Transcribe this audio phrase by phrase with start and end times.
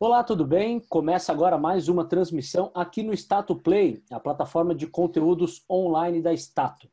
[0.00, 0.78] Olá, tudo bem?
[0.78, 6.32] Começa agora mais uma transmissão aqui no Stato Play, a plataforma de conteúdos online da
[6.32, 6.88] Stato.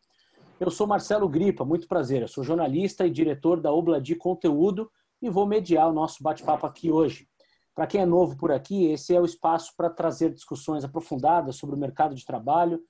[0.59, 2.23] Eu sou Marcelo Gripa, muito prazer.
[2.23, 4.91] Eu sou jornalista e diretor da Obla de Conteúdo
[5.21, 7.29] e vou mediar o nosso bate-papo aqui hoje.
[7.75, 11.75] Para quem é novo por aqui, esse é o espaço para trazer discussões aprofundadas sobre
[11.75, 12.81] o mercado de trabalho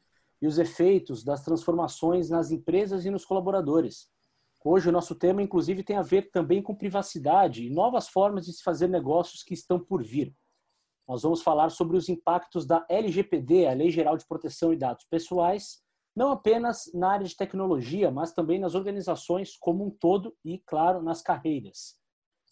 [0.42, 4.08] e os efeitos das transformações nas empresas e nos colaboradores.
[4.68, 8.54] Hoje o nosso tema, inclusive, tem a ver também com privacidade e novas formas de
[8.54, 10.36] se fazer negócios que estão por vir.
[11.08, 15.06] Nós vamos falar sobre os impactos da LGPD, a Lei Geral de Proteção de Dados
[15.06, 15.84] Pessoais,
[16.16, 21.04] não apenas na área de tecnologia, mas também nas organizações como um todo e, claro,
[21.04, 22.00] nas carreiras.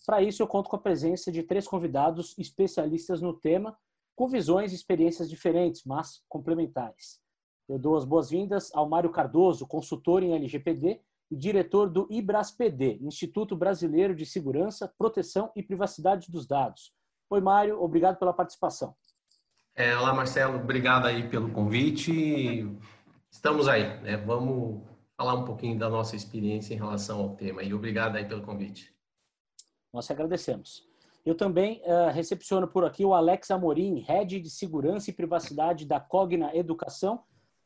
[0.05, 3.75] Para isso, eu conto com a presença de três convidados especialistas no tema,
[4.16, 7.20] com visões e experiências diferentes, mas complementares.
[7.67, 11.02] Eu dou as boas-vindas ao Mário Cardoso, consultor em LGPD
[11.34, 16.94] e diretor do IBRASPD, Instituto Brasileiro de Segurança, Proteção e Privacidade dos Dados.
[17.28, 18.95] Oi, Mário, obrigado pela participação.
[19.75, 22.72] É, olá, Marcelo, obrigado aí pelo convite.
[23.31, 24.16] Estamos aí, né?
[24.16, 24.84] Vamos
[25.17, 28.94] falar um pouquinho da nossa experiência em relação ao tema e obrigado aí pelo convite.
[29.92, 30.88] Nós agradecemos.
[31.25, 36.00] Eu também uh, recepciono por aqui o Alex Amorim, Head de Segurança e Privacidade da
[36.00, 37.23] Cogna Educação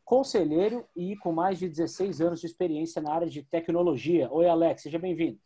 [0.07, 4.31] conselheiro e com mais de 16 anos de experiência na área de tecnologia.
[4.31, 5.37] Oi, Alex, seja bem-vindo.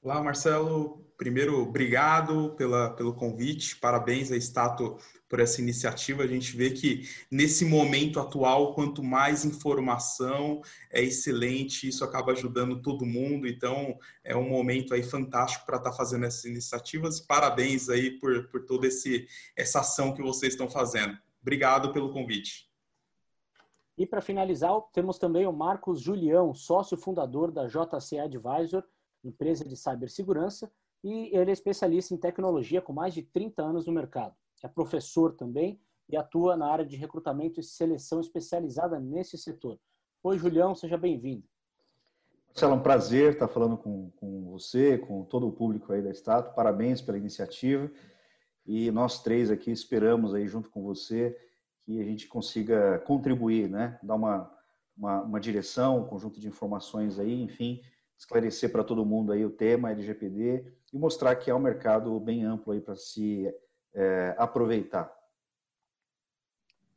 [0.00, 1.04] Olá, Marcelo.
[1.18, 3.76] Primeiro, obrigado pela, pelo convite.
[3.76, 4.96] Parabéns à Stato
[5.28, 6.22] por essa iniciativa.
[6.22, 12.80] A gente vê que nesse momento atual, quanto mais informação é excelente, isso acaba ajudando
[12.80, 13.46] todo mundo.
[13.46, 17.20] Então, é um momento aí fantástico para estar tá fazendo essas iniciativas.
[17.20, 21.18] Parabéns aí por, por toda essa ação que vocês estão fazendo.
[21.42, 22.69] Obrigado pelo convite.
[24.00, 28.82] E para finalizar, temos também o Marcos Julião, sócio fundador da JC Advisor,
[29.22, 30.72] empresa de cibersegurança,
[31.04, 34.34] e ele é especialista em tecnologia com mais de 30 anos no mercado.
[34.64, 35.78] É professor também
[36.08, 39.78] e atua na área de recrutamento e seleção especializada nesse setor.
[40.22, 41.44] Oi, Julião, seja bem-vindo.
[42.48, 46.10] Marcelo, é um prazer estar falando com, com você, com todo o público aí da
[46.10, 46.54] Estado.
[46.54, 47.90] Parabéns pela iniciativa.
[48.64, 51.36] E nós três aqui esperamos aí junto com você
[51.82, 53.98] que a gente consiga contribuir, né?
[54.02, 54.50] Dar uma,
[54.96, 57.82] uma, uma direção, um conjunto de informações aí, enfim,
[58.18, 62.44] esclarecer para todo mundo aí o tema LGPD e mostrar que é um mercado bem
[62.44, 63.52] amplo aí para se
[63.94, 65.10] é, aproveitar.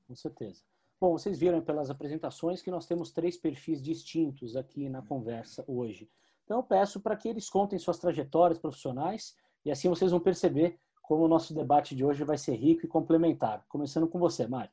[0.07, 0.61] Com certeza.
[0.99, 6.09] Bom, vocês viram pelas apresentações que nós temos três perfis distintos aqui na conversa hoje.
[6.43, 9.35] Então, eu peço para que eles contem suas trajetórias profissionais
[9.65, 12.89] e assim vocês vão perceber como o nosso debate de hoje vai ser rico e
[12.89, 13.63] complementar.
[13.69, 14.71] Começando com você, Mário.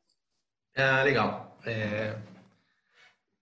[0.74, 1.58] Ah, legal.
[1.66, 2.16] É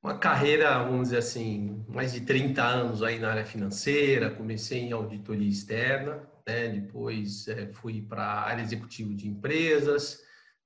[0.02, 4.92] uma carreira, vamos dizer assim, mais de 30 anos aí na área financeira, comecei em
[4.92, 6.68] auditoria externa, né?
[6.68, 10.22] depois é, fui para a área executiva de empresas,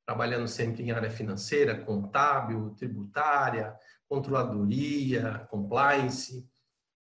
[0.07, 3.75] trabalhando sempre em área financeira, contábil, tributária,
[4.09, 6.47] controladoria, compliance,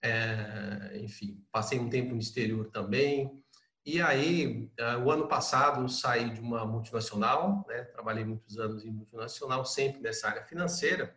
[0.03, 3.40] é, enfim, passei um tempo no exterior também,
[3.85, 7.83] e aí, eh, o ano passado, saí de uma multinacional, né?
[7.85, 11.15] trabalhei muitos anos em multinacional, sempre nessa área financeira.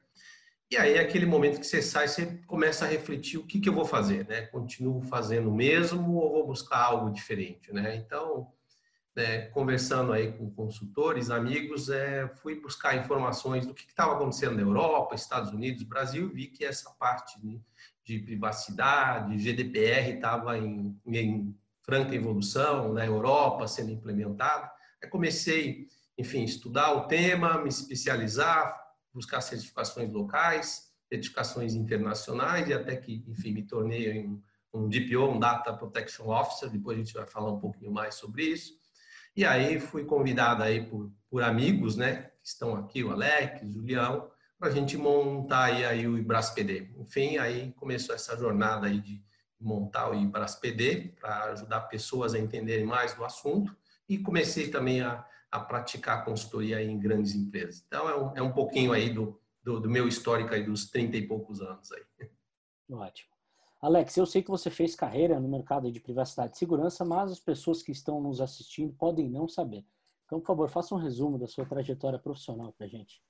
[0.70, 3.74] E aí, aquele momento que você sai, você começa a refletir o que, que eu
[3.74, 4.42] vou fazer, né?
[4.46, 7.94] Continuo fazendo o mesmo ou vou buscar algo diferente, né?
[7.96, 8.50] Então,
[9.14, 14.62] né, conversando aí com consultores, amigos, é, fui buscar informações do que estava acontecendo na
[14.62, 17.60] Europa, Estados Unidos, Brasil, vi que essa parte né,
[18.02, 21.54] de privacidade, GDPR estava em, em
[21.84, 24.68] franca evolução na Europa sendo implementado.
[25.02, 25.86] Aí comecei,
[26.18, 28.74] enfim, estudar o tema, me especializar,
[29.12, 34.42] buscar certificações locais, certificações internacionais e até que, enfim, me tornei um,
[34.72, 36.70] um DPO, um Data Protection Officer.
[36.70, 38.72] Depois a gente vai falar um pouquinho mais sobre isso.
[39.36, 43.70] E aí fui convidado aí por, por amigos, né, que estão aqui, o Alex, o
[43.70, 46.92] Julião, para a gente montar aí, aí o IBRAS-PD.
[46.96, 49.22] Enfim, aí começou essa jornada aí de
[49.64, 53.74] montar o Ibras PD para ajudar pessoas a entenderem mais do assunto
[54.08, 57.82] e comecei também a, a praticar consultoria em grandes empresas.
[57.86, 61.16] Então, é um, é um pouquinho aí do, do, do, meu histórico aí dos 30
[61.16, 62.30] e poucos anos aí.
[62.90, 63.32] Ótimo.
[63.80, 67.40] Alex, eu sei que você fez carreira no mercado de privacidade e segurança, mas as
[67.40, 69.84] pessoas que estão nos assistindo podem não saber.
[70.26, 73.22] Então, por favor, faça um resumo da sua trajetória profissional para a gente.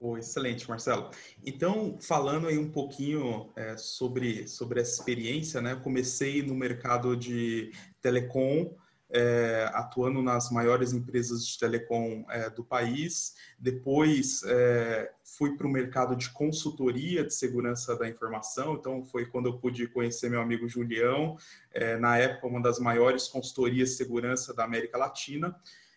[0.00, 1.10] Oh, excelente, Marcelo.
[1.44, 5.72] Então, falando aí um pouquinho é, sobre, sobre essa experiência, né?
[5.72, 8.76] Eu comecei no mercado de telecom,
[9.08, 13.34] é, atuando nas maiores empresas de telecom é, do país.
[13.58, 18.74] Depois é, fui para o mercado de consultoria de segurança da informação.
[18.74, 21.36] Então foi quando eu pude conhecer meu amigo Julião,
[21.72, 25.54] é, na época uma das maiores consultorias de segurança da América Latina.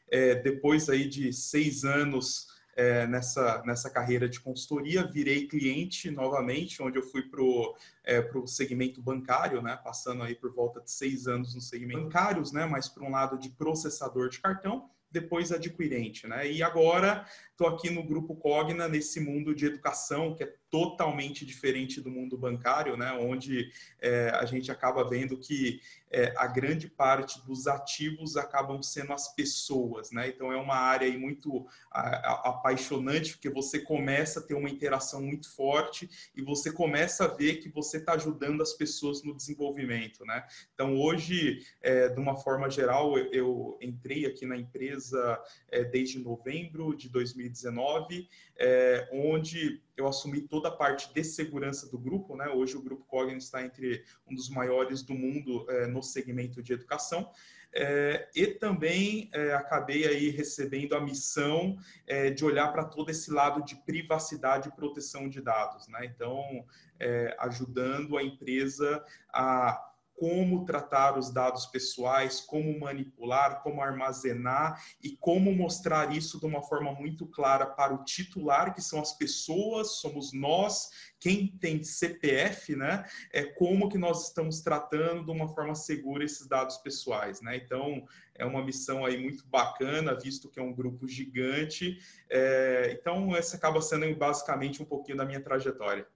[0.09, 2.47] é, depois aí de seis anos
[2.77, 7.75] é, nessa, nessa carreira de consultoria, virei cliente novamente, onde eu fui para o
[8.05, 12.67] é, segmento bancário, né, passando aí por volta de seis anos no segmento bancários, né,
[12.67, 16.51] mas por um lado de processador de cartão, depois adquirente, né?
[16.51, 22.01] E agora estou aqui no grupo Cogna nesse mundo de educação que é totalmente diferente
[22.01, 23.13] do mundo bancário, né?
[23.13, 23.71] Onde
[24.01, 29.33] é, a gente acaba vendo que é, a grande parte dos ativos acabam sendo as
[29.33, 30.27] pessoas, né?
[30.29, 35.21] Então é uma área muito a, a, apaixonante porque você começa a ter uma interação
[35.21, 40.25] muito forte e você começa a ver que você está ajudando as pessoas no desenvolvimento,
[40.25, 40.45] né?
[40.73, 46.19] Então hoje, é, de uma forma geral, eu, eu entrei aqui na empresa é, desde
[46.19, 48.27] novembro de 2019,
[48.57, 52.47] é, onde eu assumi toda a parte de segurança do grupo, né?
[52.49, 56.73] Hoje o grupo Cognitive está entre um dos maiores do mundo é, no segmento de
[56.73, 57.31] educação.
[57.73, 61.77] É, e também é, acabei aí recebendo a missão
[62.07, 66.05] é, de olhar para todo esse lado de privacidade e proteção de dados, né?
[66.05, 66.65] Então,
[66.99, 69.86] é, ajudando a empresa a
[70.17, 76.63] como tratar os dados pessoais, como manipular, como armazenar e como mostrar isso de uma
[76.63, 82.75] forma muito clara para o titular, que são as pessoas, somos nós, quem tem CPF,
[82.75, 83.05] né?
[83.31, 87.55] É como que nós estamos tratando de uma forma segura esses dados pessoais, né?
[87.55, 88.03] Então
[88.33, 91.99] é uma missão aí muito bacana, visto que é um grupo gigante.
[92.27, 96.07] É, então essa acaba sendo basicamente um pouquinho da minha trajetória.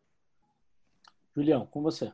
[1.36, 2.12] Julião, com você.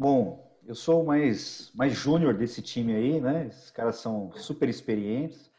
[0.00, 3.48] Bom, eu sou mais, mais júnior desse time aí, né?
[3.48, 5.50] Esses caras são super experientes,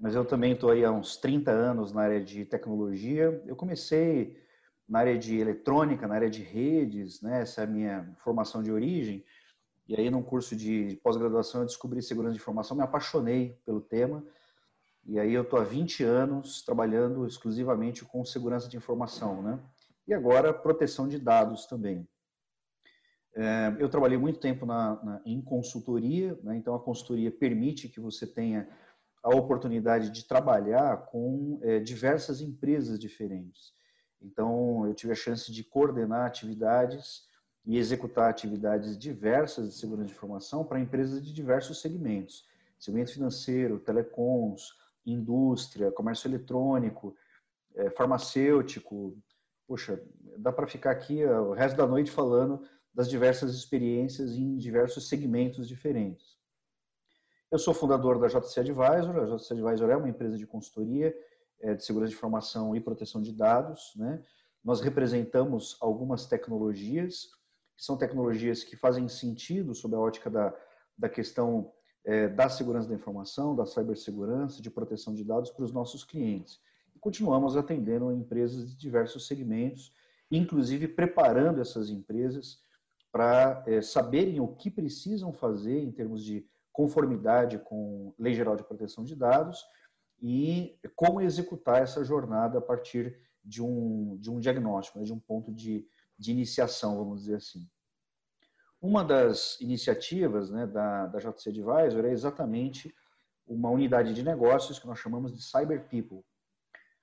[0.00, 3.42] mas eu também estou aí há uns 30 anos na área de tecnologia.
[3.44, 4.42] Eu comecei
[4.88, 7.42] na área de eletrônica, na área de redes, né?
[7.42, 9.22] Essa é a minha formação de origem.
[9.86, 14.24] E aí, num curso de pós-graduação, eu descobri segurança de informação, me apaixonei pelo tema.
[15.04, 19.60] E aí, eu estou há 20 anos trabalhando exclusivamente com segurança de informação, né?
[20.08, 22.08] E agora, proteção de dados também.
[23.34, 26.56] É, eu trabalhei muito tempo na, na, em consultoria, né?
[26.56, 28.68] então a consultoria permite que você tenha
[29.22, 33.72] a oportunidade de trabalhar com é, diversas empresas diferentes.
[34.20, 37.26] Então, eu tive a chance de coordenar atividades
[37.64, 42.44] e executar atividades diversas de segurança de informação para empresas de diversos segmentos:
[42.78, 44.68] segmento financeiro, telecoms,
[45.06, 47.16] indústria, comércio eletrônico,
[47.74, 49.16] é, farmacêutico.
[49.66, 50.02] Poxa,
[50.36, 52.62] dá para ficar aqui o resto da noite falando
[52.94, 56.36] das diversas experiências em diversos segmentos diferentes.
[57.50, 59.16] Eu sou fundador da JC Advisor.
[59.16, 61.14] A JC Advisor é uma empresa de consultoria
[61.60, 63.92] é, de segurança de informação e proteção de dados.
[63.96, 64.22] Né?
[64.64, 67.26] Nós representamos algumas tecnologias,
[67.76, 70.54] que são tecnologias que fazem sentido sob a ótica da,
[70.96, 71.72] da questão
[72.04, 76.60] é, da segurança da informação, da cibersegurança, de proteção de dados para os nossos clientes.
[76.94, 79.94] E continuamos atendendo empresas de diversos segmentos,
[80.30, 82.60] inclusive preparando essas empresas
[83.12, 88.64] para é, saberem o que precisam fazer em termos de conformidade com Lei Geral de
[88.64, 89.62] Proteção de Dados
[90.20, 95.18] e como executar essa jornada a partir de um, de um diagnóstico, né, de um
[95.18, 95.86] ponto de,
[96.18, 97.68] de iniciação, vamos dizer assim.
[98.80, 102.94] Uma das iniciativas né, da, da JC Advisor é exatamente
[103.46, 106.24] uma unidade de negócios que nós chamamos de Cyber People.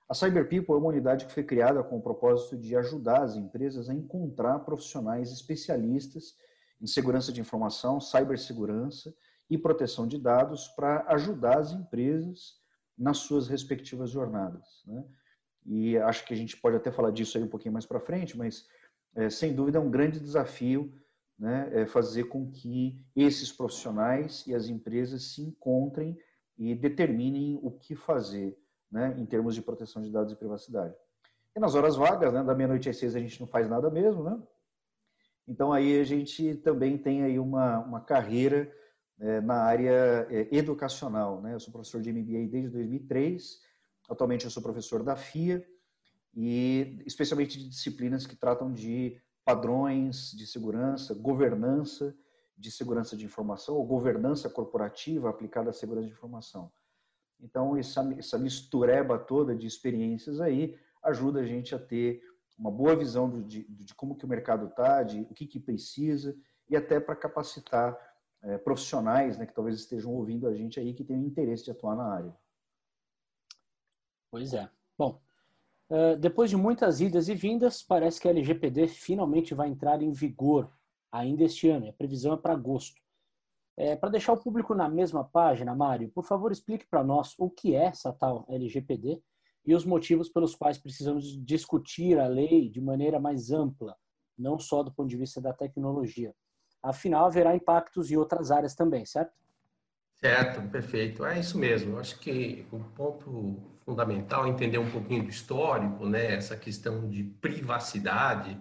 [0.10, 3.36] A Cyber People é uma unidade que foi criada com o propósito de ajudar as
[3.36, 6.36] empresas a encontrar profissionais especialistas
[6.82, 9.13] em segurança de informação, cibersegurança
[9.48, 12.60] e proteção de dados para ajudar as empresas
[12.98, 14.82] nas suas respectivas jornadas.
[14.88, 15.06] Né?
[15.63, 18.36] E acho que a gente pode até falar disso aí um pouquinho mais para frente,
[18.36, 18.66] mas
[19.13, 20.92] é, sem dúvida é um grande desafio
[21.38, 26.18] né, é fazer com que esses profissionais e as empresas se encontrem
[26.58, 28.59] e determinem o que fazer
[28.91, 30.96] né, em termos de proteção de dados e privacidade.
[31.55, 34.24] E nas horas vagas, né, da meia-noite às seis, a gente não faz nada mesmo,
[34.24, 34.41] né?
[35.48, 38.72] Então aí a gente também tem aí uma, uma carreira
[39.19, 41.53] é, na área é, educacional, né?
[41.53, 43.62] Eu sou professor de MBA desde 2003,
[44.08, 45.65] atualmente eu sou professor da FIA
[46.36, 52.15] e especialmente de disciplinas que tratam de padrões de segurança, governança
[52.55, 56.72] de segurança de informação ou governança corporativa aplicada à segurança de informação.
[57.41, 62.22] Então, essa, essa mistureba toda de experiências aí ajuda a gente a ter
[62.58, 66.36] uma boa visão de, de como que o mercado está, de o que, que precisa
[66.69, 67.98] e até para capacitar
[68.41, 71.96] é, profissionais né, que talvez estejam ouvindo a gente aí que tenham interesse de atuar
[71.96, 72.36] na área.
[74.29, 74.69] Pois é.
[74.98, 75.22] Bom,
[75.89, 80.12] uh, depois de muitas idas e vindas, parece que a LGPD finalmente vai entrar em
[80.12, 80.72] vigor
[81.12, 81.89] ainda este ano.
[81.89, 83.01] A previsão é para agosto.
[83.79, 87.50] É, para deixar o público na mesma página, Mário, por favor, explique para nós o
[87.50, 89.21] que é essa tal LGPD
[89.65, 93.95] e os motivos pelos quais precisamos discutir a lei de maneira mais ampla,
[94.38, 96.36] não só do ponto de vista da tecnologia.
[96.83, 99.31] Afinal, haverá impactos em outras áreas também, certo?
[100.15, 101.25] Certo, perfeito.
[101.25, 101.93] É isso mesmo.
[101.93, 103.55] Eu acho que o ponto
[103.86, 106.36] fundamental é entender um pouquinho do histórico, né?
[106.36, 108.59] Essa questão de privacidade,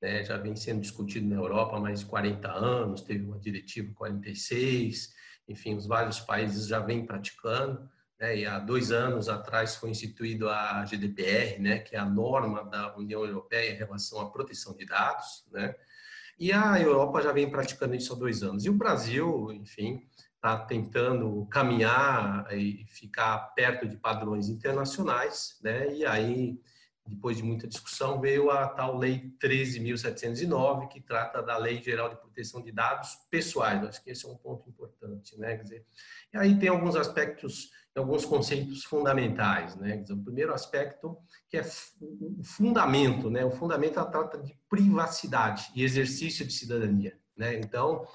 [0.00, 0.24] né?
[0.24, 5.12] Já vem sendo discutido na Europa há mais de 40 anos, teve uma diretiva 46,
[5.48, 7.88] enfim, os vários países já vêm praticando.
[8.18, 8.38] Né?
[8.38, 11.78] E há dois anos atrás foi instituído a GDPR, né?
[11.78, 15.74] Que é a norma da União Europeia em relação à proteção de dados, né?
[16.38, 18.64] E a Europa já vem praticando isso há dois anos.
[18.64, 25.94] E o Brasil, enfim, está tentando caminhar e ficar perto de padrões internacionais, né?
[25.94, 26.58] E aí,
[27.10, 32.16] depois de muita discussão, veio a tal Lei 13.709, que trata da Lei Geral de
[32.16, 33.82] Proteção de Dados Pessoais.
[33.84, 35.56] Acho que esse é um ponto importante, né?
[35.56, 35.86] Quer dizer,
[36.32, 39.96] e aí tem alguns aspectos, alguns conceitos fundamentais, né?
[39.96, 41.62] Dizer, o primeiro aspecto que é
[42.00, 43.44] o fundamento, né?
[43.44, 47.56] O fundamento trata de privacidade e exercício de cidadania, né?
[47.56, 48.06] Então,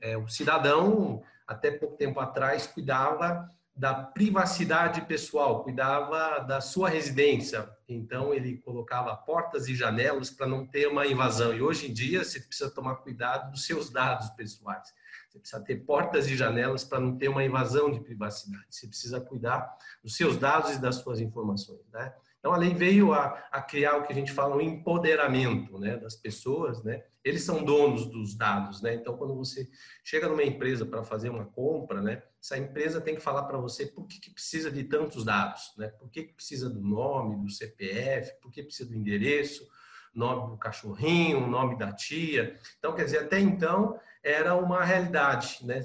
[0.00, 7.68] é, o cidadão até pouco tempo atrás, cuidava da privacidade pessoal, cuidava da sua residência.
[7.88, 11.54] Então, ele colocava portas e janelas para não ter uma invasão.
[11.54, 14.92] E hoje em dia, você precisa tomar cuidado dos seus dados pessoais.
[15.30, 18.66] Você precisa ter portas e janelas para não ter uma invasão de privacidade.
[18.68, 19.74] Você precisa cuidar
[20.04, 21.80] dos seus dados e das suas informações.
[21.90, 22.12] Né?
[22.42, 25.96] Então, a lei veio a, a criar o que a gente fala um empoderamento né,
[25.96, 27.04] das pessoas, né?
[27.22, 28.94] Eles são donos dos dados, né?
[28.94, 29.70] Então, quando você
[30.02, 32.20] chega numa empresa para fazer uma compra, né?
[32.42, 35.86] Essa empresa tem que falar para você por que, que, precisa de tantos dados, né?
[35.86, 39.64] Por que, que precisa do nome, do CPF, por que precisa do endereço,
[40.12, 42.58] nome do cachorrinho, nome da tia.
[42.76, 45.80] Então, quer dizer, até então era uma realidade, né?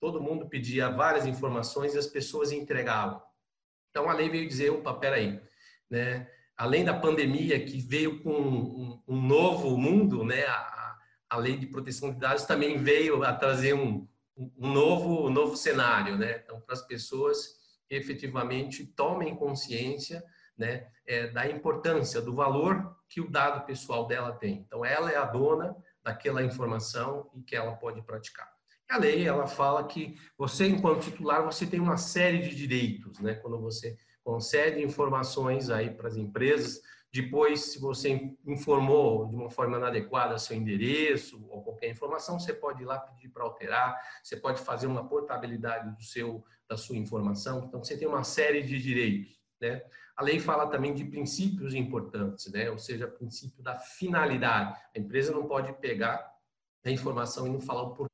[0.00, 3.20] Todo mundo pedia várias informações e as pessoas entregavam.
[3.90, 5.38] Então, a lei veio dizer, opa, peraí,
[5.90, 6.28] né?
[6.56, 10.44] Além da pandemia que veio com um, um novo mundo, né?
[10.46, 10.98] A,
[11.30, 14.06] a, lei de proteção de dados também veio a trazer um,
[14.36, 16.42] um novo, um novo cenário, né?
[16.44, 20.22] Então, para as pessoas que efetivamente tomem consciência,
[20.56, 20.86] né?
[21.06, 24.64] É, da importância, do valor que o dado pessoal dela tem.
[24.66, 28.48] Então, ela é a dona daquela informação e que ela pode praticar.
[28.88, 33.34] A lei ela fala que você, enquanto titular, você tem uma série de direitos, né?
[33.34, 36.80] Quando você concede informações aí para as empresas.
[37.12, 42.82] Depois, se você informou de uma forma inadequada seu endereço ou qualquer informação, você pode
[42.82, 47.64] ir lá pedir para alterar, você pode fazer uma portabilidade do seu, da sua informação.
[47.66, 49.40] Então, você tem uma série de direitos.
[49.60, 49.82] Né?
[50.16, 52.70] A lei fala também de princípios importantes, né?
[52.70, 54.78] ou seja, princípio da finalidade.
[54.94, 56.32] A empresa não pode pegar
[56.84, 58.09] a informação e não falar o porquê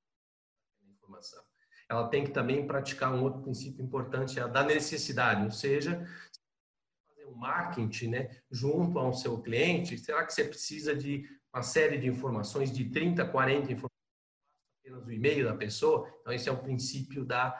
[1.88, 6.04] ela tem que também praticar um outro princípio importante, é a da necessidade, ou seja,
[7.08, 11.98] fazer um marketing né, junto ao seu cliente, será que você precisa de uma série
[11.98, 13.90] de informações, de 30, 40 informações,
[14.80, 16.12] apenas o e-mail da pessoa?
[16.20, 17.50] Então, esse é o princípio da,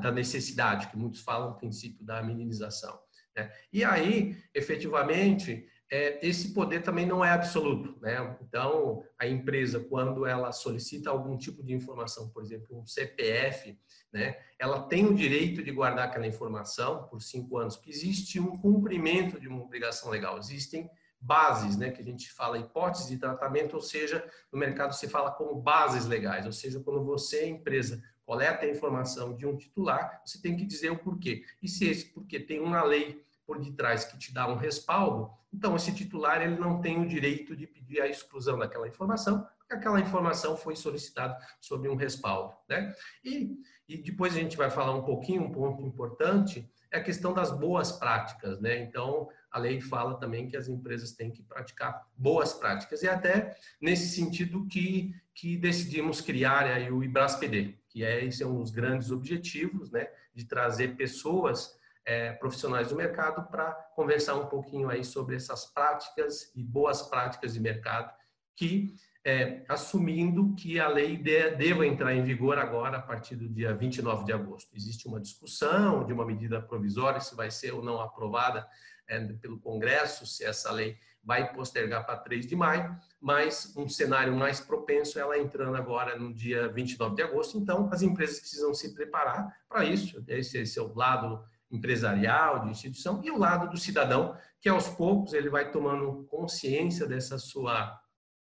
[0.00, 3.00] da necessidade, que muitos falam o princípio da minimização.
[3.34, 3.50] Né?
[3.72, 8.00] E aí, efetivamente, é, esse poder também não é absoluto.
[8.00, 8.34] Né?
[8.40, 13.78] Então, a empresa, quando ela solicita algum tipo de informação, por exemplo, um CPF,
[14.10, 18.56] né, ela tem o direito de guardar aquela informação por cinco anos, porque existe um
[18.56, 20.38] cumprimento de uma obrigação legal.
[20.38, 20.88] Existem
[21.20, 25.30] bases, né, que a gente fala hipóteses de tratamento, ou seja, no mercado se fala
[25.30, 30.40] como bases legais, ou seja, quando você, empresa, coleta a informação de um titular, você
[30.40, 31.44] tem que dizer o porquê.
[31.62, 33.22] E se esse porquê tem uma lei
[33.52, 37.54] por detrás que te dá um respaldo, então esse titular ele não tem o direito
[37.54, 42.94] de pedir a exclusão daquela informação, porque aquela informação foi solicitada sob um respaldo, né?
[43.22, 47.34] E, e depois a gente vai falar um pouquinho, um ponto importante é a questão
[47.34, 48.82] das boas práticas, né?
[48.82, 53.54] Então, a lei fala também que as empresas têm que praticar boas práticas e até
[53.78, 58.70] nesse sentido que que decidimos criar aí o IBRASPD, que é esse é um dos
[58.70, 65.04] grandes objetivos, né, de trazer pessoas é, profissionais do mercado para conversar um pouquinho aí
[65.04, 68.12] sobre essas práticas e boas práticas de mercado
[68.56, 68.94] que
[69.24, 73.74] é, assumindo que a lei de, deva entrar em vigor agora a partir do dia
[73.74, 74.74] 29 de agosto.
[74.74, 78.66] Existe uma discussão de uma medida provisória se vai ser ou não aprovada
[79.06, 84.34] é, pelo Congresso, se essa lei vai postergar para 3 de maio, mas um cenário
[84.34, 87.56] mais propenso é ela entrando agora no dia 29 de agosto.
[87.56, 90.22] Então, as empresas precisam se preparar para isso.
[90.26, 94.88] Esse, esse é o lado empresarial, de instituição, e o lado do cidadão, que aos
[94.88, 97.98] poucos ele vai tomando consciência dessa sua,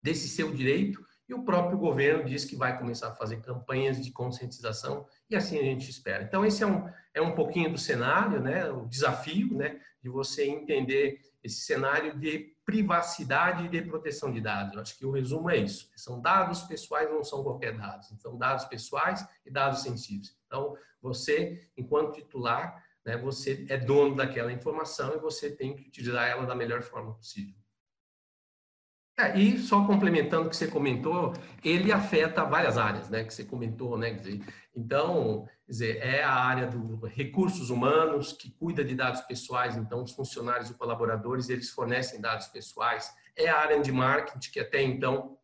[0.01, 4.11] desse seu direito e o próprio governo diz que vai começar a fazer campanhas de
[4.11, 6.23] conscientização e assim a gente espera.
[6.23, 10.45] Então esse é um, é um pouquinho do cenário, né, o desafio, né, de você
[10.45, 14.73] entender esse cenário de privacidade e de proteção de dados.
[14.73, 15.89] Eu acho que o resumo é isso.
[15.95, 18.07] São dados pessoais, não são qualquer dados.
[18.19, 20.35] São dados pessoais e dados sensíveis.
[20.47, 26.27] Então, você, enquanto titular, né, você é dono daquela informação e você tem que utilizar
[26.27, 27.55] ela da melhor forma possível.
[29.17, 31.33] É, e só complementando o que você comentou,
[31.63, 34.41] ele afeta várias áreas, né, que você comentou, né, dizer,
[34.75, 40.11] então, dizer, é a área dos recursos humanos que cuida de dados pessoais, então os
[40.13, 45.37] funcionários e colaboradores, eles fornecem dados pessoais, é a área de marketing que até então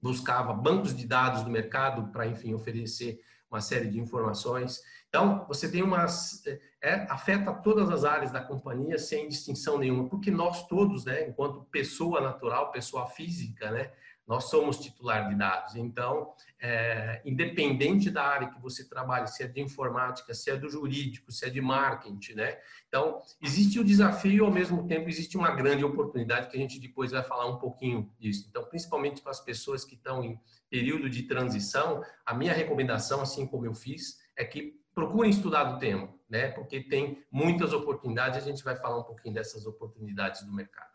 [0.00, 4.80] buscava bancos de dados do mercado para, enfim, oferecer uma série de informações.
[5.08, 6.42] Então, você tem umas.
[6.82, 11.62] É, afeta todas as áreas da companhia sem distinção nenhuma, porque nós todos, né, enquanto
[11.70, 13.92] pessoa natural, pessoa física, né,
[14.26, 15.76] nós somos titular de dados.
[15.76, 20.68] Então, é, independente da área que você trabalha, se é de informática, se é do
[20.68, 22.58] jurídico, se é de marketing, né?
[22.88, 27.10] Então, existe o desafio ao mesmo tempo, existe uma grande oportunidade que a gente depois
[27.10, 28.46] vai falar um pouquinho disso.
[28.48, 33.46] Então, principalmente para as pessoas que estão em período de transição, a minha recomendação, assim
[33.46, 36.48] como eu fiz, é que procurem estudar do tema, né?
[36.48, 40.90] Porque tem muitas oportunidades, a gente vai falar um pouquinho dessas oportunidades do mercado.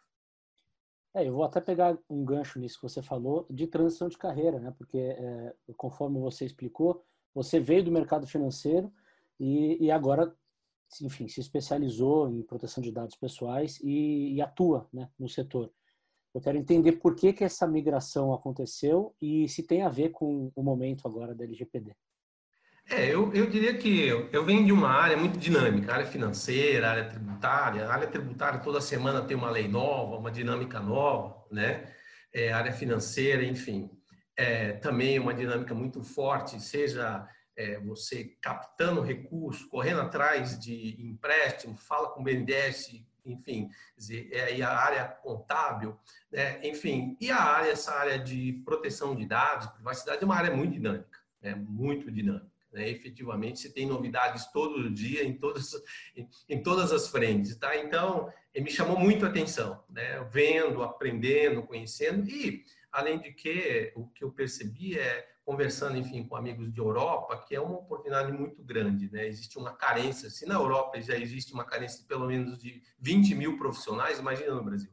[1.14, 4.60] É, eu vou até pegar um gancho nisso que você falou de transição de carreira,
[4.60, 4.74] né?
[4.76, 8.92] Porque é, conforme você explicou, você veio do mercado financeiro
[9.40, 10.36] e, e, agora,
[11.04, 15.72] enfim, se especializou em proteção de dados pessoais e, e atua, né, no setor.
[16.34, 20.52] Eu quero entender por que que essa migração aconteceu e se tem a ver com
[20.56, 21.96] o momento agora da LGPD.
[22.90, 26.90] É, eu, eu diria que eu, eu venho de uma área muito dinâmica, área financeira,
[26.90, 27.86] área tributária.
[27.86, 31.94] A área tributária toda semana tem uma lei nova, uma dinâmica nova, né?
[32.34, 33.90] É, área financeira, enfim,
[34.38, 41.76] é, também uma dinâmica muito forte, seja é, você captando recurso, correndo atrás de empréstimo,
[41.76, 45.98] fala com o BNDES, enfim, dizer, é, e a área contábil,
[46.32, 46.66] né?
[46.66, 50.74] enfim, e a área, essa área de proteção de dados, privacidade, é uma área muito
[50.74, 52.57] dinâmica, é muito dinâmica.
[52.78, 52.88] Né?
[52.90, 55.72] Efetivamente, você tem novidades todo dia em todas,
[56.48, 57.56] em, todas as frentes.
[57.56, 57.76] Tá?
[57.76, 60.24] Então, me chamou muito a atenção, né?
[60.32, 66.36] vendo, aprendendo, conhecendo e, além de que, o que eu percebi é, conversando, enfim, com
[66.36, 69.26] amigos de Europa, que é uma oportunidade muito grande, né?
[69.26, 73.34] Existe uma carência, se na Europa já existe uma carência de pelo menos de 20
[73.34, 74.92] mil profissionais, imagina no Brasil,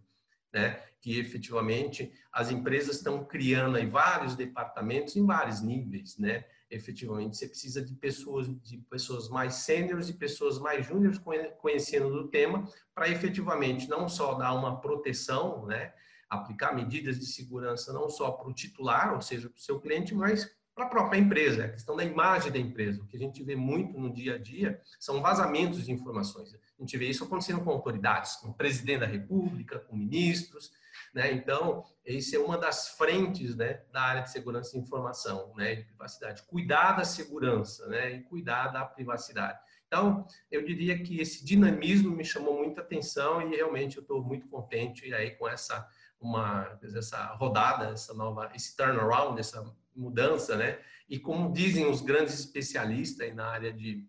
[0.52, 0.80] né?
[1.00, 6.44] Que efetivamente as empresas estão criando aí vários departamentos em vários níveis, né?
[6.74, 11.20] Efetivamente você precisa de pessoas de pessoas mais sêniores e pessoas mais júniores
[11.58, 15.92] conhecendo do tema para efetivamente não só dar uma proteção, né,
[16.28, 20.14] aplicar medidas de segurança não só para o titular, ou seja, para o seu cliente,
[20.14, 23.00] mas para a própria empresa, a questão da imagem da empresa.
[23.00, 26.52] O que a gente vê muito no dia a dia são vazamentos de informações.
[26.52, 30.72] A gente vê isso acontecendo com autoridades, com o presidente da República, com ministros,
[31.14, 31.32] né?
[31.32, 35.84] Então, esse é uma das frentes né, da área de segurança e informação, né, de
[35.84, 36.42] privacidade.
[36.42, 39.58] Cuidar da segurança né, e cuidar da privacidade.
[39.86, 44.48] Então, eu diria que esse dinamismo me chamou muita atenção e realmente eu estou muito
[44.48, 45.88] contente aí com essa
[46.20, 49.62] uma essa rodada, essa nova esse turnaround, essa
[49.94, 50.78] mudança, né?
[51.08, 54.08] E como dizem os grandes especialistas na área de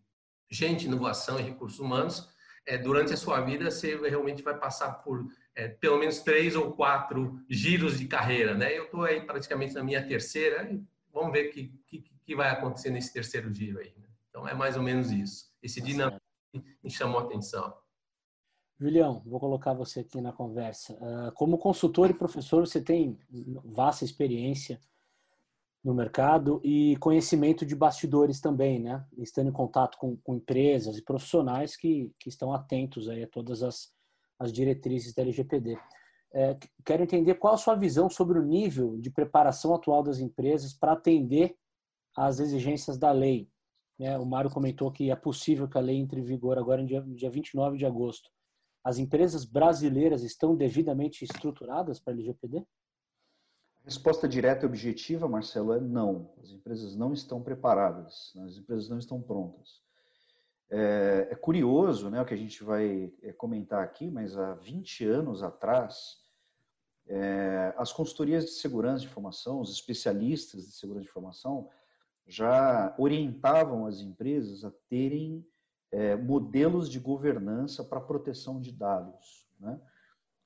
[0.50, 2.30] gente, inovação e recursos humanos,
[2.66, 6.74] é, durante a sua vida você realmente vai passar por é, pelo menos três ou
[6.74, 8.78] quatro giros de carreira, né?
[8.78, 10.70] Eu estou aí praticamente na minha terceira,
[11.14, 13.94] vamos ver o que, que, que, vai acontecer nesse terceiro giro aí.
[13.98, 14.08] Né?
[14.30, 15.52] Então é mais ou menos isso.
[15.62, 16.22] Esse tá dinamismo
[16.84, 17.74] me chamou a atenção.
[18.78, 20.98] Julião, vou colocar você aqui na conversa.
[21.02, 23.18] Ah, como consultor e professor, você tem
[23.64, 24.80] vasta experiência
[25.86, 29.06] no mercado e conhecimento de bastidores também, né?
[29.20, 33.62] Estando em contato com, com empresas e profissionais que, que estão atentos aí a todas
[33.62, 33.94] as,
[34.40, 35.78] as diretrizes da LGPD.
[36.34, 40.74] É, quero entender qual a sua visão sobre o nível de preparação atual das empresas
[40.74, 41.56] para atender
[42.18, 43.48] às exigências da lei.
[44.00, 46.88] É, o Mário comentou que é possível que a lei entre em vigor agora no
[46.88, 48.28] dia, dia 29 de agosto.
[48.84, 52.66] As empresas brasileiras estão devidamente estruturadas para a LGPD?
[53.86, 56.34] Resposta direta e objetiva, Marcelo, é não.
[56.42, 59.84] As empresas não estão preparadas, as empresas não estão prontas.
[60.72, 65.06] É, é, curioso né, o que a gente vai é, comentar aqui, mas há 20
[65.06, 66.18] anos atrás,
[67.08, 71.70] é, as consultorias de segurança de informação, os especialistas de segurança de informação,
[72.26, 75.46] já orientavam as empresas a terem
[75.92, 79.48] é, modelos de governança para proteção de dados.
[79.60, 79.80] Né?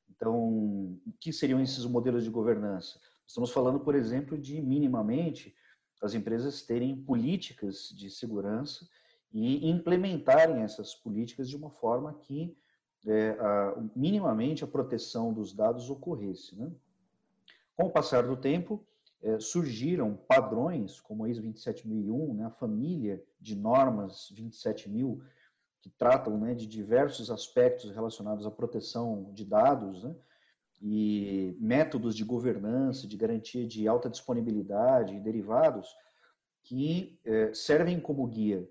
[0.09, 2.99] Então, o que seriam esses modelos de governança?
[3.29, 5.55] Estamos falando, por exemplo, de minimamente
[6.01, 8.89] as empresas terem políticas de segurança
[9.31, 12.57] e implementarem essas políticas de uma forma que
[13.05, 16.55] é, a, minimamente a proteção dos dados ocorresse.
[16.55, 16.71] Né?
[17.75, 18.83] Com o passar do tempo,
[19.21, 25.21] é, surgiram padrões como a ISO 27001, né, a família de normas 27000,
[25.81, 30.15] que tratam né, de diversos aspectos relacionados à proteção de dados, né,
[30.81, 35.89] e métodos de governança, de garantia de alta disponibilidade e derivados,
[36.63, 38.67] que é, servem como guia.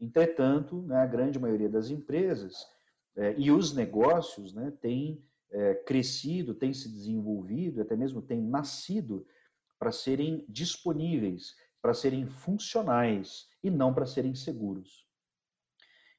[0.00, 2.66] Entretanto, né, a grande maioria das empresas
[3.16, 9.26] é, e os negócios né, têm é, crescido, têm se desenvolvido, até mesmo têm nascido
[9.78, 15.04] para serem disponíveis, para serem funcionais e não para serem seguros.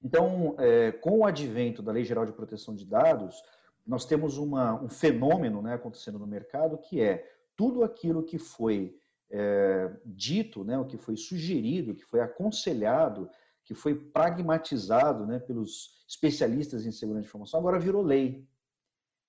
[0.02, 0.56] Então,
[1.02, 3.42] com o advento da Lei Geral de Proteção de Dados,
[3.86, 9.00] nós temos uma, um fenômeno né, acontecendo no mercado que é tudo aquilo que foi
[9.30, 13.30] é, dito, né, o que foi sugerido, que foi aconselhado,
[13.64, 18.48] que foi pragmatizado né, pelos especialistas em segurança de informação, agora virou lei.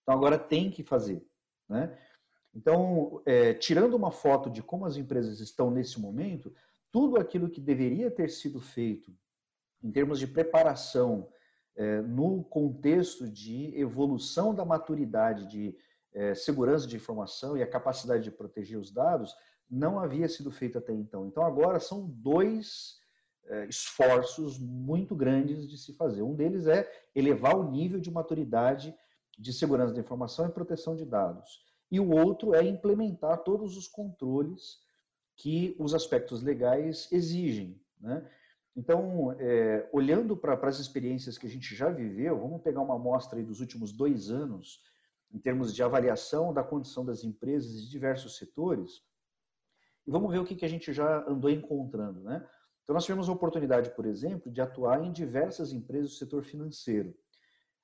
[0.03, 1.27] Então agora tem que fazer.
[1.69, 1.97] Né?
[2.55, 6.55] Então, é, tirando uma foto de como as empresas estão nesse momento,
[6.91, 9.13] tudo aquilo que deveria ter sido feito
[9.83, 11.29] em termos de preparação
[11.77, 15.77] é, no contexto de evolução da maturidade de
[16.13, 19.35] é, segurança de informação e a capacidade de proteger os dados,
[19.69, 21.27] não havia sido feito até então.
[21.27, 22.99] Então, agora são dois
[23.45, 26.23] é, esforços muito grandes de se fazer.
[26.23, 28.95] Um deles é elevar o nível de maturidade
[29.39, 31.61] de segurança da informação e proteção de dados.
[31.91, 34.79] E o outro é implementar todos os controles
[35.37, 37.79] que os aspectos legais exigem.
[38.01, 38.27] Né?
[38.77, 43.43] Então, é, olhando para as experiências que a gente já viveu, vamos pegar uma amostra
[43.43, 44.83] dos últimos dois anos,
[45.33, 49.03] em termos de avaliação da condição das empresas de diversos setores,
[50.07, 52.21] e vamos ver o que, que a gente já andou encontrando.
[52.21, 52.47] Né?
[52.83, 57.17] Então, nós tivemos a oportunidade, por exemplo, de atuar em diversas empresas do setor financeiro.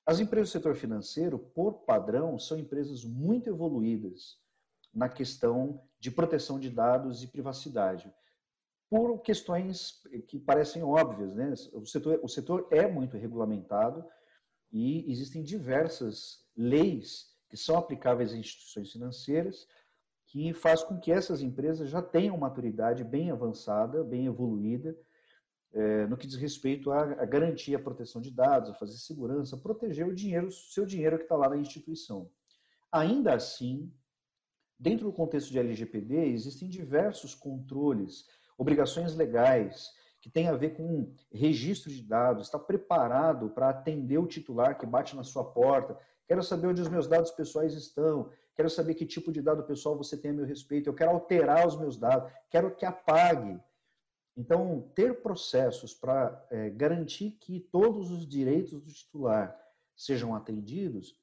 [0.05, 4.37] As empresas do setor financeiro, por padrão, são empresas muito evoluídas
[4.93, 8.13] na questão de proteção de dados e privacidade
[8.93, 11.33] por questões que parecem óbvias.
[11.33, 11.51] Né?
[11.73, 14.05] O, setor, o setor é muito regulamentado
[14.71, 19.67] e existem diversas leis que são aplicáveis às instituições financeiras
[20.27, 24.95] que faz com que essas empresas já tenham maturidade bem avançada, bem evoluída,
[25.73, 29.57] é, no que diz respeito a, a garantir a proteção de dados, a fazer segurança,
[29.57, 32.29] proteger o dinheiro, seu dinheiro que está lá na instituição.
[32.91, 33.91] Ainda assim,
[34.77, 38.27] dentro do contexto de LGPD, existem diversos controles
[38.57, 44.25] obrigações legais, que tem a ver com registro de dados, está preparado para atender o
[44.25, 45.97] titular que bate na sua porta.
[46.25, 49.97] Quero saber onde os meus dados pessoais estão, quero saber que tipo de dado pessoal
[49.97, 53.59] você tem a meu respeito, eu quero alterar os meus dados, quero que apague.
[54.35, 59.55] Então, ter processos para é, garantir que todos os direitos do titular
[59.95, 61.15] sejam atendidos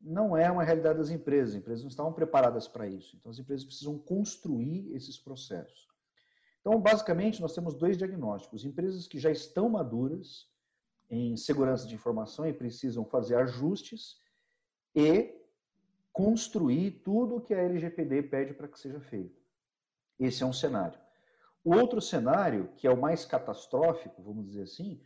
[0.00, 1.54] não é uma realidade das empresas.
[1.54, 3.16] As empresas não estavam preparadas para isso.
[3.16, 5.91] Então, as empresas precisam construir esses processos.
[6.62, 8.64] Então, basicamente, nós temos dois diagnósticos.
[8.64, 10.48] Empresas que já estão maduras
[11.10, 14.16] em segurança de informação e precisam fazer ajustes
[14.94, 15.34] e
[16.12, 19.42] construir tudo o que a LGPD pede para que seja feito.
[20.20, 20.98] Esse é um cenário.
[21.64, 25.00] O outro cenário, que é o mais catastrófico, vamos dizer assim,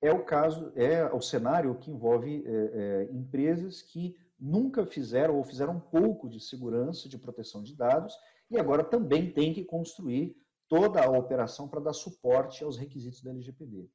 [0.00, 5.44] é o caso, é o cenário que envolve é, é, empresas que nunca fizeram ou
[5.44, 8.16] fizeram pouco de segurança, de proteção de dados,
[8.50, 10.36] e agora também tem que construir
[10.68, 13.88] toda a operação para dar suporte aos requisitos da LGPD.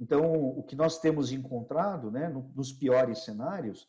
[0.00, 3.88] Então, o que nós temos encontrado, né, nos piores cenários,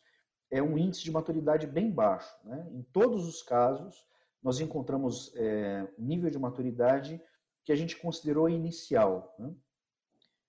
[0.50, 2.34] é um índice de maturidade bem baixo.
[2.44, 2.68] Né?
[2.72, 4.04] Em todos os casos,
[4.42, 7.22] nós encontramos é, nível de maturidade
[7.64, 9.34] que a gente considerou inicial.
[9.38, 9.54] Né?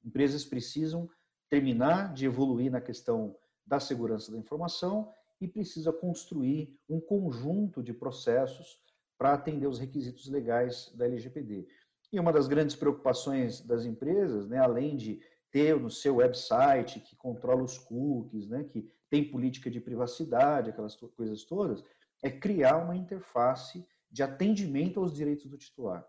[0.03, 1.07] Empresas precisam
[1.47, 7.93] terminar de evoluir na questão da segurança da informação e precisa construir um conjunto de
[7.93, 8.79] processos
[9.21, 11.67] para atender os requisitos legais da LGPD.
[12.11, 17.15] E uma das grandes preocupações das empresas, né, além de ter no seu website que
[17.15, 21.83] controla os cookies, né, que tem política de privacidade, aquelas coisas todas,
[22.23, 26.03] é criar uma interface de atendimento aos direitos do titular.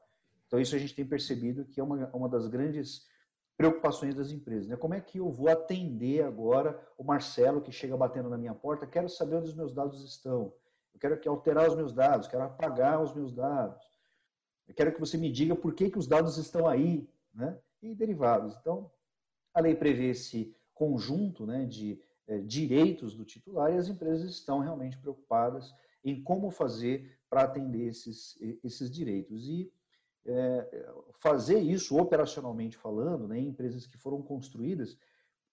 [0.47, 3.07] Então, isso a gente tem percebido que é uma, uma das grandes
[3.59, 4.69] preocupações das empresas.
[4.69, 4.77] Né?
[4.77, 8.87] Como é que eu vou atender agora o Marcelo que chega batendo na minha porta?
[8.87, 10.55] Quero saber onde os meus dados estão.
[10.95, 13.83] Eu quero que alterar os meus dados, quero apagar os meus dados.
[14.67, 17.59] Eu quero que você me diga por que, que os dados estão aí, né?
[17.83, 18.57] E derivados.
[18.61, 18.91] Então,
[19.53, 24.61] a lei prevê esse conjunto né, de é, direitos do titular e as empresas estão
[24.61, 25.75] realmente preocupadas
[26.05, 29.47] em como fazer para atender esses, esses direitos.
[29.47, 29.73] E
[30.25, 30.85] é,
[31.21, 34.97] fazer isso operacionalmente falando, né, em empresas que foram construídas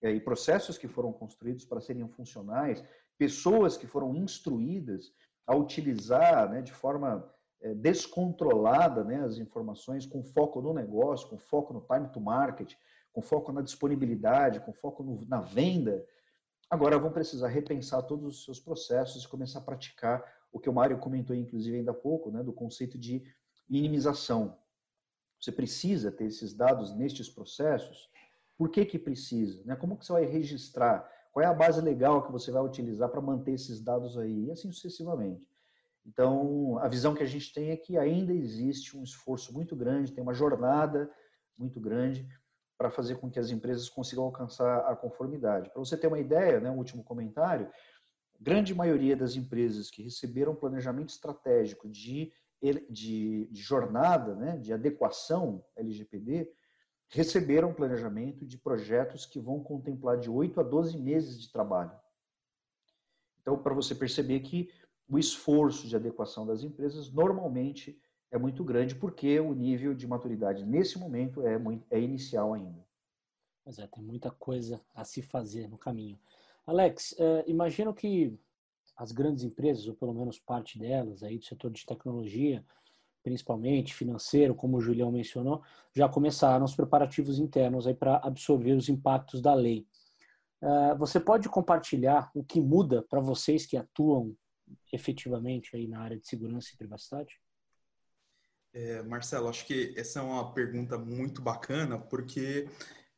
[0.02, 2.84] é, e processos que foram construídos para serem funcionais,
[3.18, 5.12] pessoas que foram instruídas
[5.50, 7.28] a utilizar né, de forma
[7.60, 12.76] é, descontrolada né, as informações com foco no negócio, com foco no time to market,
[13.12, 16.06] com foco na disponibilidade, com foco no, na venda,
[16.70, 20.74] agora vão precisar repensar todos os seus processos e começar a praticar o que o
[20.74, 23.24] Mário comentou, inclusive, ainda há pouco, né, do conceito de
[23.68, 24.56] minimização.
[25.42, 28.08] Você precisa ter esses dados nestes processos.
[28.56, 29.64] Por que que precisa?
[29.66, 29.76] Né?
[29.76, 31.10] Como que você vai registrar?
[31.32, 34.46] Qual é a base legal que você vai utilizar para manter esses dados aí?
[34.46, 35.48] E assim sucessivamente.
[36.06, 40.12] Então, a visão que a gente tem é que ainda existe um esforço muito grande,
[40.12, 41.10] tem uma jornada
[41.58, 42.28] muito grande
[42.78, 45.70] para fazer com que as empresas consigam alcançar a conformidade.
[45.70, 47.70] Para você ter uma ideia, né, um último comentário,
[48.40, 52.32] grande maioria das empresas que receberam planejamento estratégico de,
[52.90, 56.50] de, de jornada, né, de adequação LGPD,
[57.10, 61.92] receberam planejamento de projetos que vão contemplar de 8 a 12 meses de trabalho.
[63.42, 64.70] Então, para você perceber que
[65.08, 68.00] o esforço de adequação das empresas normalmente
[68.32, 72.86] é muito grande, porque o nível de maturidade nesse momento é, muito, é inicial ainda.
[73.64, 76.20] Pois é, tem muita coisa a se fazer no caminho.
[76.66, 78.40] Alex, é, imagino que
[78.96, 82.64] as grandes empresas, ou pelo menos parte delas, aí do setor de tecnologia,
[83.24, 85.62] principalmente financeiro, como o Julião mencionou,
[85.94, 89.86] já começaram os preparativos internos aí para absorver os impactos da lei.
[90.62, 94.36] É, você pode compartilhar o que muda para vocês que atuam
[94.92, 97.40] efetivamente aí na área de segurança e privacidade?
[98.74, 102.68] É, Marcelo, acho que essa é uma pergunta muito bacana, porque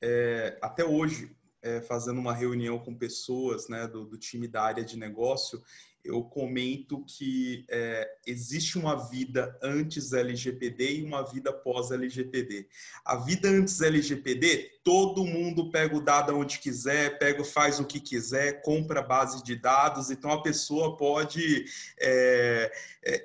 [0.02, 4.84] é, até hoje, é, fazendo uma reunião com pessoas né, do, do, time da área
[4.84, 5.62] de negócio,
[6.04, 12.68] eu comento que é, existe uma vida antes LGPD e uma vida pós LGPD.
[13.06, 18.00] A vida antes LGPD, todo mundo pega o dado onde quiser, pega, faz o que
[18.00, 21.66] quiser, compra base de dados, então a pessoa pode
[22.00, 22.72] é,
[23.06, 23.24] é,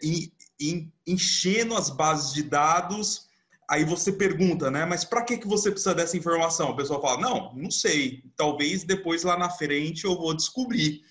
[1.06, 3.26] enchendo as bases de dados.
[3.68, 4.84] Aí você pergunta, né?
[4.84, 6.70] Mas para que, que você precisa dessa informação?
[6.70, 8.22] O pessoal fala: não, não sei.
[8.36, 11.02] Talvez depois lá na frente eu vou descobrir.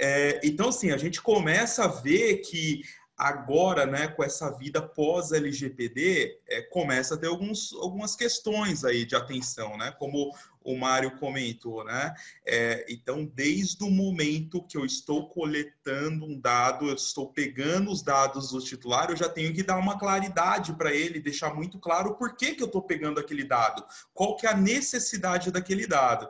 [0.00, 2.82] É, então, assim, a gente começa a ver que
[3.16, 9.14] agora, né, com essa vida pós-LGPD, é, começa a ter alguns, algumas questões aí de
[9.14, 9.92] atenção, né?
[9.92, 12.12] Como o Mário comentou, né?
[12.44, 18.02] É, então, desde o momento que eu estou coletando um dado, eu estou pegando os
[18.02, 22.14] dados do titular, eu já tenho que dar uma claridade para ele, deixar muito claro
[22.14, 26.28] por que, que eu estou pegando aquele dado, qual que é a necessidade daquele dado.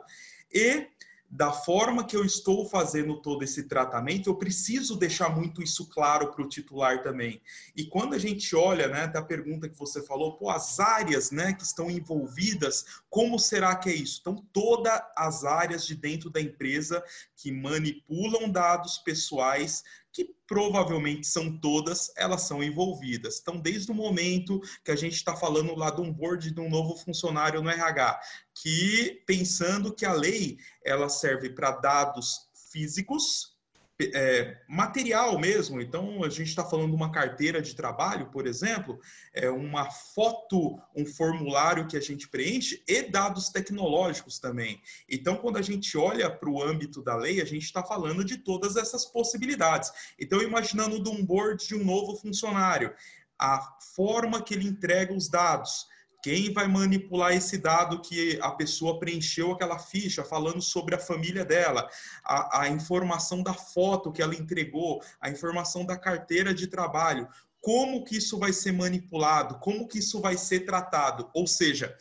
[0.53, 0.87] E
[1.35, 6.31] da forma que eu estou fazendo todo esse tratamento, eu preciso deixar muito isso claro
[6.31, 7.41] para o titular também.
[7.75, 11.51] E quando a gente olha, né, da pergunta que você falou, pô, as áreas, né,
[11.51, 14.19] que estão envolvidas, como será que é isso?
[14.21, 17.03] Então, todas as áreas de dentro da empresa
[17.37, 23.39] que manipulam dados pessoais, que provavelmente são todas, elas são envolvidas.
[23.41, 26.95] Então, desde o momento que a gente está falando lá de um de um novo
[26.95, 28.19] funcionário no RH,
[28.53, 33.54] que pensando que a lei ela serve para dados físicos,
[33.99, 35.79] é, material mesmo.
[35.79, 38.99] Então, a gente está falando de uma carteira de trabalho, por exemplo,
[39.33, 44.81] é uma foto, um formulário que a gente preenche e dados tecnológicos também.
[45.09, 48.37] Então, quando a gente olha para o âmbito da lei, a gente está falando de
[48.37, 49.91] todas essas possibilidades.
[50.19, 52.93] Então, imaginando de um board de um novo funcionário,
[53.39, 55.87] a forma que ele entrega os dados,
[56.25, 61.45] quem vai manipular esse dado que a pessoa preencheu aquela ficha falando sobre a família
[61.45, 61.87] dela,
[62.23, 67.27] a, a informação da foto que ela entregou, a informação da carteira de trabalho,
[67.61, 71.29] como que isso vai ser manipulado, como que isso vai ser tratado.
[71.31, 71.95] Ou seja,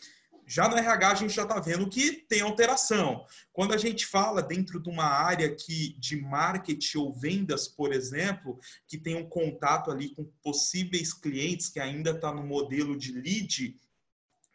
[0.46, 3.26] já no RH a gente já está vendo que tem alteração.
[3.52, 8.58] Quando a gente fala dentro de uma área que, de marketing ou vendas, por exemplo,
[8.88, 13.76] que tem um contato ali com possíveis clientes que ainda está no modelo de lead,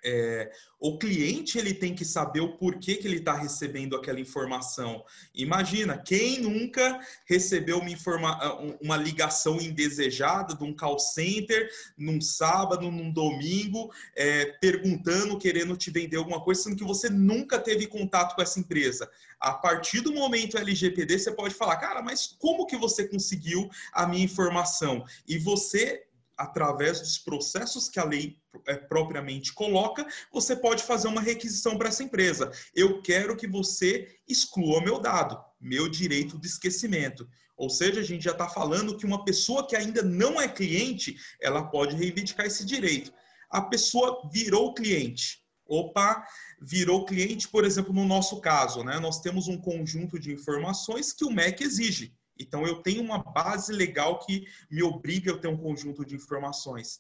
[0.03, 5.03] é, o cliente ele tem que saber o porquê que ele está recebendo aquela informação.
[5.35, 12.89] Imagina, quem nunca recebeu uma, informa uma ligação indesejada de um call center num sábado,
[12.89, 18.35] num domingo, é, perguntando, querendo te vender alguma coisa, sendo que você nunca teve contato
[18.35, 19.09] com essa empresa.
[19.39, 24.05] A partir do momento LGPD, você pode falar, cara, mas como que você conseguiu a
[24.05, 25.05] minha informação?
[25.27, 26.05] E você
[26.39, 31.89] através dos processos que a lei é, propriamente coloca, você pode fazer uma requisição para
[31.89, 32.49] essa empresa.
[32.73, 35.37] Eu quero que você exclua meu dado.
[35.59, 37.27] meu direito de esquecimento.
[37.57, 41.17] Ou seja, a gente já está falando que uma pessoa que ainda não é cliente,
[41.41, 43.11] ela pode reivindicar esse direito.
[43.49, 45.43] A pessoa virou cliente.
[45.67, 46.25] Opa,
[46.61, 48.97] virou cliente, por exemplo, no nosso caso, né?
[48.99, 52.15] Nós temos um conjunto de informações que o MEC exige.
[52.39, 56.99] Então, eu tenho uma base legal que me obriga a ter um conjunto de informações.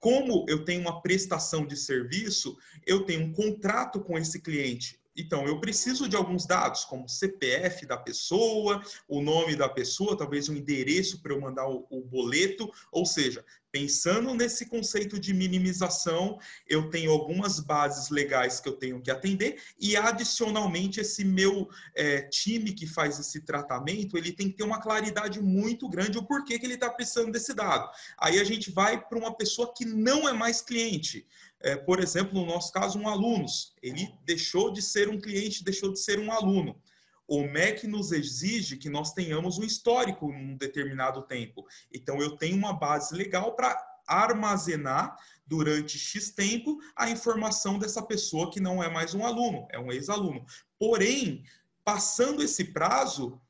[0.00, 4.98] Como eu tenho uma prestação de serviço, eu tenho um contrato com esse cliente.
[5.18, 10.48] Então, eu preciso de alguns dados, como CPF da pessoa, o nome da pessoa, talvez
[10.48, 12.70] um endereço para eu mandar o, o, boleto.
[12.92, 19.02] Ou seja, pensando nesse conceito de minimização, eu tenho algumas bases legais que eu tenho
[19.02, 24.56] que atender e, adicionalmente, esse meu é, time que faz esse tratamento, ele tem que
[24.56, 27.90] ter uma claridade muito grande o porquê que ele está precisando desse dado.
[28.16, 31.26] Aí a gente vai para uma pessoa que não é mais cliente
[31.60, 33.46] é, por exemplo, no nosso caso, um aluno.
[33.82, 36.80] Ele deixou de ser um cliente, deixou de ser um aluno.
[37.26, 41.66] O MEC nos exige que nós tenhamos um histórico em um determinado tempo.
[41.92, 45.16] Então, eu tenho uma base legal para armazenar
[45.46, 49.92] durante X tempo a informação dessa pessoa que não é mais um aluno, é um
[49.92, 50.44] ex-aluno.
[50.78, 51.44] Porém,
[51.84, 53.40] passando esse prazo,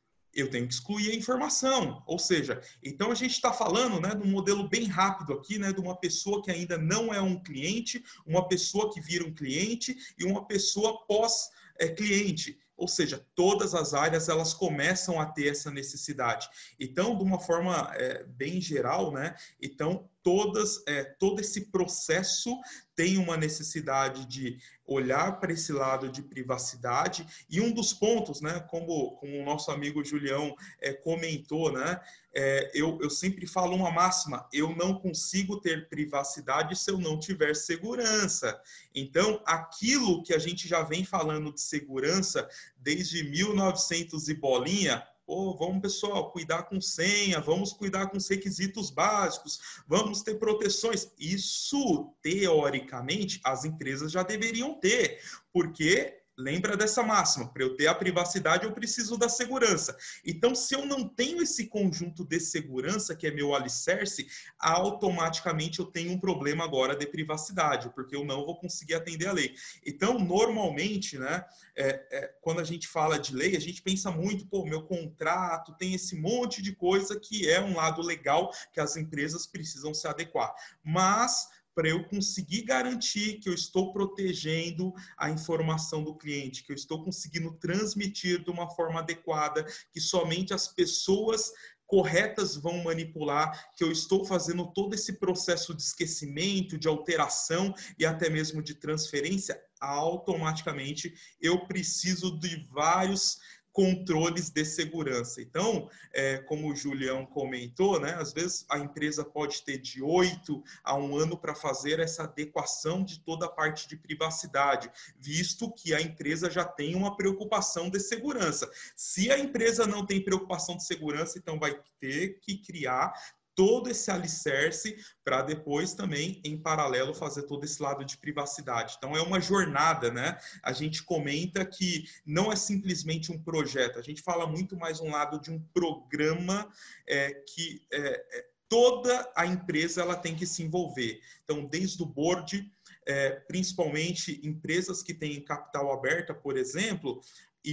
[0.40, 2.02] eu tenho que excluir a informação.
[2.06, 5.72] Ou seja, então a gente está falando né, de um modelo bem rápido aqui, né,
[5.72, 9.96] de uma pessoa que ainda não é um cliente, uma pessoa que vira um cliente
[10.18, 12.58] e uma pessoa pós-cliente.
[12.76, 16.48] Ou seja, todas as áreas elas começam a ter essa necessidade.
[16.78, 19.34] Então, de uma forma é, bem geral, né?
[19.60, 22.54] Então, todas, é, todo esse processo
[22.94, 28.60] tem uma necessidade de olhar para esse lado de privacidade e um dos pontos, né,
[28.68, 31.98] como, como o nosso amigo Julião é, comentou, né,
[32.34, 37.18] é, eu, eu sempre falo uma máxima, eu não consigo ter privacidade se eu não
[37.18, 38.60] tiver segurança.
[38.94, 45.54] Então, aquilo que a gente já vem falando de segurança desde 1900 e bolinha, Pô,
[45.54, 51.12] vamos, pessoal, cuidar com senha, vamos cuidar com os requisitos básicos, vamos ter proteções.
[51.18, 55.20] Isso, teoricamente, as empresas já deveriam ter,
[55.52, 57.52] porque Lembra dessa máxima?
[57.52, 59.96] Para eu ter a privacidade, eu preciso da segurança.
[60.24, 65.86] Então, se eu não tenho esse conjunto de segurança, que é meu alicerce, automaticamente eu
[65.86, 69.52] tenho um problema agora de privacidade, porque eu não vou conseguir atender a lei.
[69.84, 74.46] Então, normalmente, né, é, é, quando a gente fala de lei, a gente pensa muito,
[74.46, 78.96] pô, meu contrato tem esse monte de coisa que é um lado legal que as
[78.96, 80.54] empresas precisam se adequar.
[80.84, 81.48] Mas
[81.78, 87.04] para eu conseguir garantir que eu estou protegendo a informação do cliente, que eu estou
[87.04, 91.52] conseguindo transmitir de uma forma adequada, que somente as pessoas
[91.86, 98.04] corretas vão manipular, que eu estou fazendo todo esse processo de esquecimento, de alteração e
[98.04, 103.38] até mesmo de transferência, automaticamente eu preciso de vários
[103.78, 105.40] controles de segurança.
[105.40, 110.64] Então, é, como o Julião comentou, né, às vezes a empresa pode ter de oito
[110.82, 115.94] a um ano para fazer essa adequação de toda a parte de privacidade, visto que
[115.94, 118.68] a empresa já tem uma preocupação de segurança.
[118.96, 123.14] Se a empresa não tem preocupação de segurança, então vai ter que criar
[123.58, 128.94] todo esse alicerce para depois também, em paralelo, fazer todo esse lado de privacidade.
[128.96, 130.38] Então, é uma jornada, né?
[130.62, 135.10] A gente comenta que não é simplesmente um projeto, a gente fala muito mais um
[135.10, 136.70] lado de um programa
[137.04, 141.20] é, que é, é, toda a empresa ela tem que se envolver.
[141.42, 142.70] Então, desde o board,
[143.08, 147.20] é, principalmente empresas que têm capital aberta, por exemplo,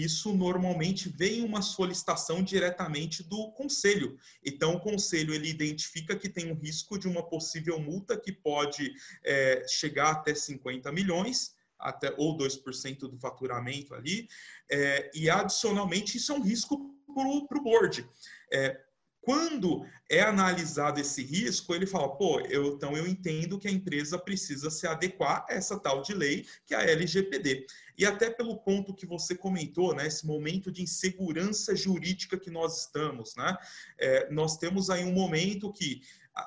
[0.04, 4.18] isso normalmente vem uma solicitação diretamente do conselho.
[4.44, 8.94] Então, o conselho ele identifica que tem um risco de uma possível multa que pode
[9.24, 14.28] é, chegar até 50 milhões, até ou 2% do faturamento ali,
[14.70, 18.10] é, e adicionalmente isso é um risco para o board.
[18.52, 18.82] É,
[19.26, 24.20] quando é analisado esse risco, ele fala, pô, eu, então eu entendo que a empresa
[24.20, 27.66] precisa se adequar a essa tal de lei, que é a LGPD.
[27.98, 32.82] E até pelo ponto que você comentou, né, esse momento de insegurança jurídica que nós
[32.82, 33.58] estamos, né,
[33.98, 36.02] é, nós temos aí um momento que,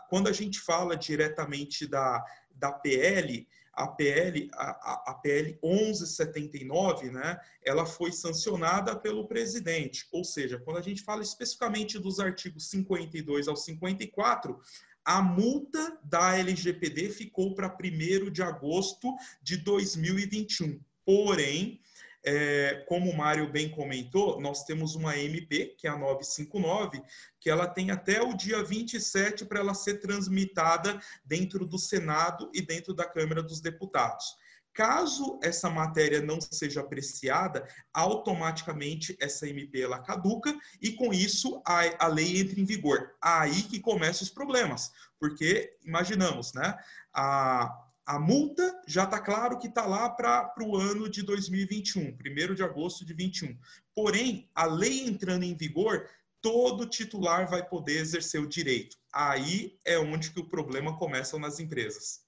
[0.09, 2.25] quando a gente fala diretamente da,
[2.55, 3.45] da PL,
[3.79, 10.09] a PL, a, a, PL 1179, né, ela foi sancionada pelo presidente.
[10.11, 14.61] Ou seja, quando a gente fala especificamente dos artigos 52 ao 54,
[15.05, 20.81] a multa da LGPD ficou para 1 de agosto de 2021.
[21.05, 21.81] Porém,
[22.25, 27.03] é, como o Mário bem comentou, nós temos uma MP, que é a 959,
[27.41, 32.61] que ela tem até o dia 27 para ela ser transmitada dentro do Senado e
[32.61, 34.37] dentro da Câmara dos Deputados.
[34.79, 42.05] Caso essa matéria não seja apreciada, automaticamente essa MP ela caduca e com isso a,
[42.05, 43.17] a lei entra em vigor.
[43.21, 46.79] Aí que começam os problemas, porque imaginamos, né?
[47.13, 52.17] A, a multa já está claro que está lá para o ano de 2021,
[52.51, 53.55] 1 de agosto de 21.
[53.95, 56.09] Porém, a lei entrando em vigor,
[56.41, 58.97] todo titular vai poder exercer o direito.
[59.13, 62.25] Aí é onde que o problema começa nas empresas.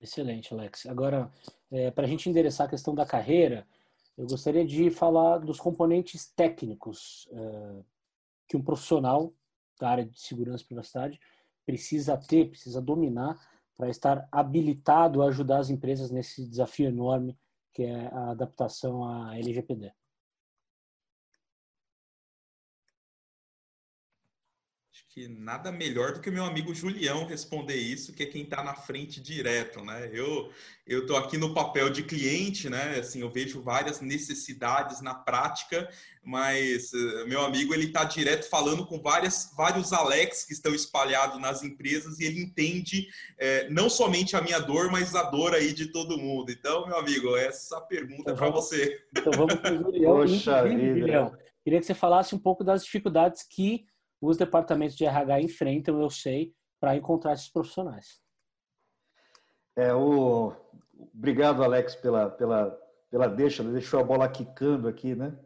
[0.00, 0.86] Excelente, Alex.
[0.86, 1.28] Agora,
[1.72, 3.66] é, para a gente endereçar a questão da carreira,
[4.16, 7.82] eu gostaria de falar dos componentes técnicos é,
[8.46, 9.34] que um profissional
[9.80, 11.20] da área de segurança e privacidade
[11.66, 17.36] precisa ter, precisa dominar para estar habilitado a ajudar as empresas nesse desafio enorme
[17.74, 19.92] que é a adaptação à LGPD.
[25.14, 28.64] Que nada melhor do que o meu amigo Julião responder isso, que é quem está
[28.64, 30.10] na frente direto, né?
[30.12, 30.50] Eu
[30.86, 32.98] eu estou aqui no papel de cliente, né?
[32.98, 35.88] Assim, eu vejo várias necessidades na prática,
[36.22, 41.40] mas uh, meu amigo ele está direto falando com várias vários Alex que estão espalhados
[41.40, 43.06] nas empresas e ele entende
[43.38, 46.50] eh, não somente a minha dor, mas a dor aí de todo mundo.
[46.50, 49.00] Então, meu amigo, essa pergunta então, é para você.
[49.16, 50.16] Então vamos para o Julião.
[50.16, 51.36] Poxa Julião.
[51.62, 53.86] Queria que você falasse um pouco das dificuldades que
[54.26, 58.20] os departamentos de RH enfrentam, eu sei, para encontrar esses profissionais.
[59.76, 60.52] É, o...
[61.12, 62.70] Obrigado, Alex, pela, pela,
[63.10, 65.36] pela deixa, deixou a bola quicando aqui, né?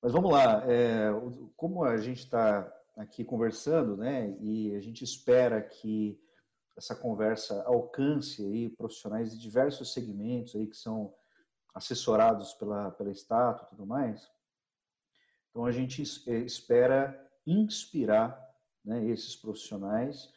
[0.00, 1.10] Mas vamos lá, é,
[1.56, 6.20] como a gente está aqui conversando, né, e a gente espera que
[6.76, 11.14] essa conversa alcance aí profissionais de diversos segmentos aí que são
[11.74, 14.28] assessorados pela, pela Stato e tudo mais,
[15.50, 18.40] então a gente espera inspirar
[18.84, 20.32] né, esses profissionais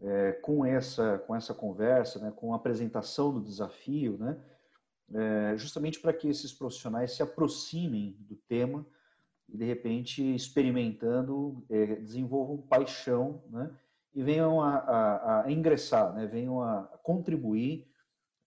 [0.00, 4.36] é, com essa com essa conversa, né, com a apresentação do desafio, né,
[5.12, 8.86] é, justamente para que esses profissionais se aproximem do tema
[9.48, 13.70] e de repente experimentando é, desenvolvam paixão, né,
[14.14, 17.88] e venham a, a, a ingressar, né, venham a contribuir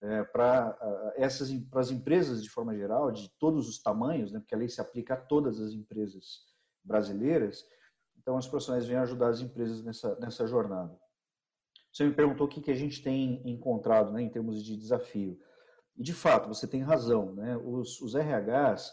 [0.00, 0.76] é, para
[1.16, 4.68] essas para as empresas de forma geral, de todos os tamanhos, né, porque a lei
[4.68, 6.46] se aplica a todas as empresas
[6.84, 7.64] brasileiras,
[8.28, 10.94] então, os profissionais vêm ajudar as empresas nessa, nessa jornada.
[11.90, 15.40] Você me perguntou o que, que a gente tem encontrado né, em termos de desafio.
[15.96, 17.32] E, de fato, você tem razão.
[17.32, 17.56] Né?
[17.56, 18.92] Os, os RHs,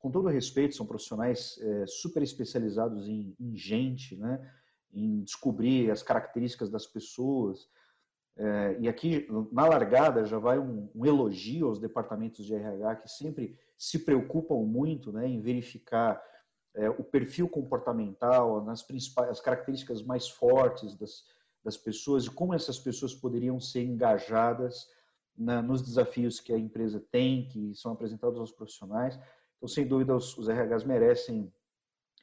[0.00, 4.52] com todo respeito, são profissionais é, super especializados em, em gente, né?
[4.92, 7.68] em descobrir as características das pessoas.
[8.36, 13.08] É, e aqui, na largada, já vai um, um, elogio aos departamentos de RH que
[13.12, 16.20] sempre se preocupam muito né, em verificar
[16.76, 21.24] é, o perfil comportamental, nas principais as características mais fortes das,
[21.64, 24.88] das pessoas e como essas pessoas poderiam ser engajadas
[25.36, 29.18] na, nos desafios que a empresa tem, que são apresentados aos profissionais.
[29.56, 31.52] Então, sem dúvida, os, os RHs merecem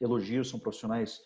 [0.00, 1.22] elogios, são profissionais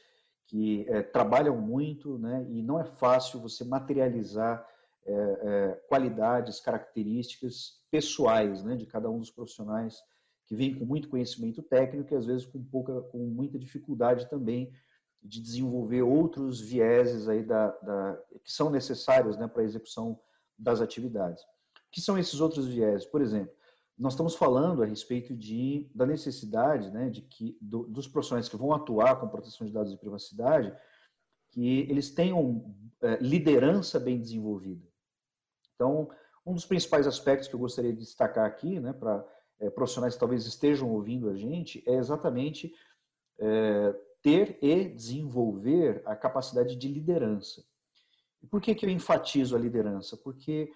[0.47, 2.47] que é, trabalham muito, né?
[2.49, 4.67] E não é fácil você materializar
[5.05, 10.03] é, é, qualidades, características pessoais, né, de cada um dos profissionais
[10.49, 14.73] que vem com muito conhecimento técnico e às vezes com pouca, com muita dificuldade também
[15.23, 20.19] de desenvolver outros vieses aí da, da que são necessários né, para a execução
[20.59, 21.45] das atividades.
[21.93, 23.05] Que são esses outros vieses?
[23.05, 23.53] Por exemplo,
[23.99, 28.57] nós estamos falando a respeito de, da necessidade né, de que do, dos profissionais que
[28.57, 30.75] vão atuar com proteção de dados e privacidade,
[31.51, 34.87] que eles tenham é, liderança bem desenvolvida.
[35.75, 36.09] Então,
[36.47, 39.27] um dos principais aspectos que eu gostaria de destacar aqui, né, para
[39.61, 42.73] é, profissionais que talvez estejam ouvindo a gente, é exatamente
[43.39, 47.65] é, ter e desenvolver a capacidade de liderança.
[48.51, 50.17] Por que, que eu enfatizo a liderança?
[50.17, 50.71] Porque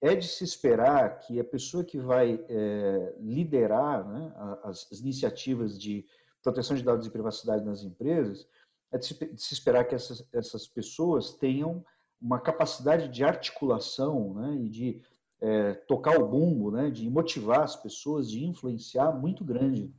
[0.00, 5.78] é de se esperar que a pessoa que vai é, liderar né, as, as, iniciativas
[5.78, 6.04] de
[6.42, 8.46] proteção de dados e privacidade nas empresas,
[8.92, 11.84] é de se, de se esperar que essas, essas pessoas tenham
[12.20, 15.02] uma capacidade de articulação né, e de
[15.40, 19.92] é, tocar o bumbo, né, de motivar as pessoas, de influenciar muito grande.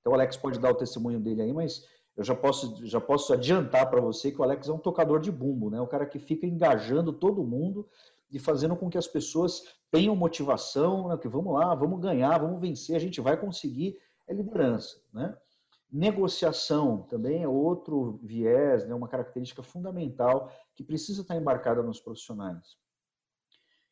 [0.00, 3.32] Então o Alex pode dar o testemunho dele aí, mas eu já posso, já posso
[3.32, 5.80] adiantar para você que o Alex é um tocador de bumbo, né?
[5.80, 7.88] O cara que fica engajando todo mundo
[8.30, 11.16] e fazendo com que as pessoas tenham motivação, né?
[11.16, 15.36] que vamos lá, vamos ganhar, vamos vencer, a gente vai conseguir, é liderança, né?
[15.90, 18.94] Negociação também é outro viés, né?
[18.94, 22.76] uma característica fundamental que precisa estar embarcada nos profissionais.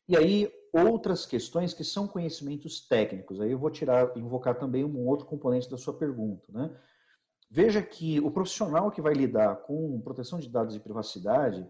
[0.07, 3.39] E aí, outras questões que são conhecimentos técnicos.
[3.39, 6.51] Aí eu vou tirar, invocar também um outro componente da sua pergunta.
[6.51, 6.75] Né?
[7.49, 11.65] Veja que o profissional que vai lidar com proteção de dados e privacidade,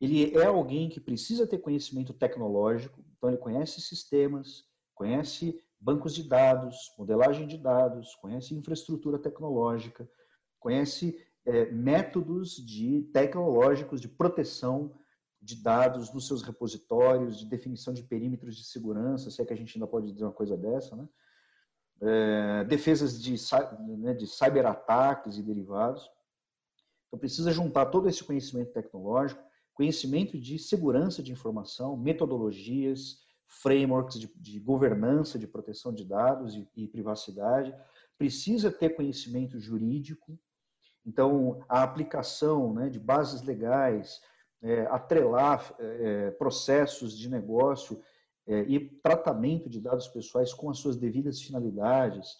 [0.00, 6.24] ele é alguém que precisa ter conhecimento tecnológico, então ele conhece sistemas, conhece bancos de
[6.28, 10.08] dados, modelagem de dados, conhece infraestrutura tecnológica,
[10.58, 11.16] conhece
[11.46, 14.92] é, métodos de tecnológicos de proteção
[15.42, 19.56] de dados nos seus repositórios, de definição de perímetros de segurança, se é que a
[19.56, 21.08] gente ainda pode dizer uma coisa dessa, né?
[22.00, 23.34] É, defesas de,
[23.98, 26.08] né, de cyberataques e derivados.
[27.06, 29.42] Então, precisa juntar todo esse conhecimento tecnológico,
[29.74, 36.68] conhecimento de segurança de informação, metodologias, frameworks de, de governança de proteção de dados e,
[36.74, 37.74] e privacidade,
[38.16, 40.38] precisa ter conhecimento jurídico,
[41.04, 44.20] então a aplicação né, de bases legais,
[44.62, 48.00] é, atrelar é, processos de negócio
[48.46, 52.36] é, e tratamento de dados pessoais com as suas devidas finalidades.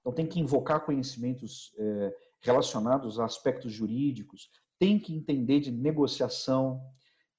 [0.00, 6.80] Então, tem que invocar conhecimentos é, relacionados a aspectos jurídicos, tem que entender de negociação.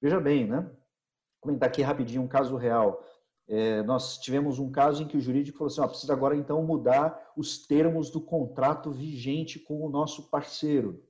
[0.01, 0.61] Veja bem, né?
[0.61, 3.03] Vou comentar aqui rapidinho um caso real.
[3.47, 6.61] É, nós tivemos um caso em que o jurídico falou assim: ó, precisa agora então
[6.63, 11.01] mudar os termos do contrato vigente com o nosso parceiro.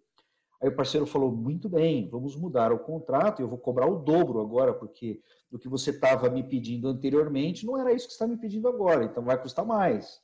[0.61, 4.41] Aí o parceiro falou: muito bem, vamos mudar o contrato, eu vou cobrar o dobro
[4.41, 8.27] agora, porque do que você estava me pedindo anteriormente não era isso que você está
[8.27, 10.21] me pedindo agora, então vai custar mais.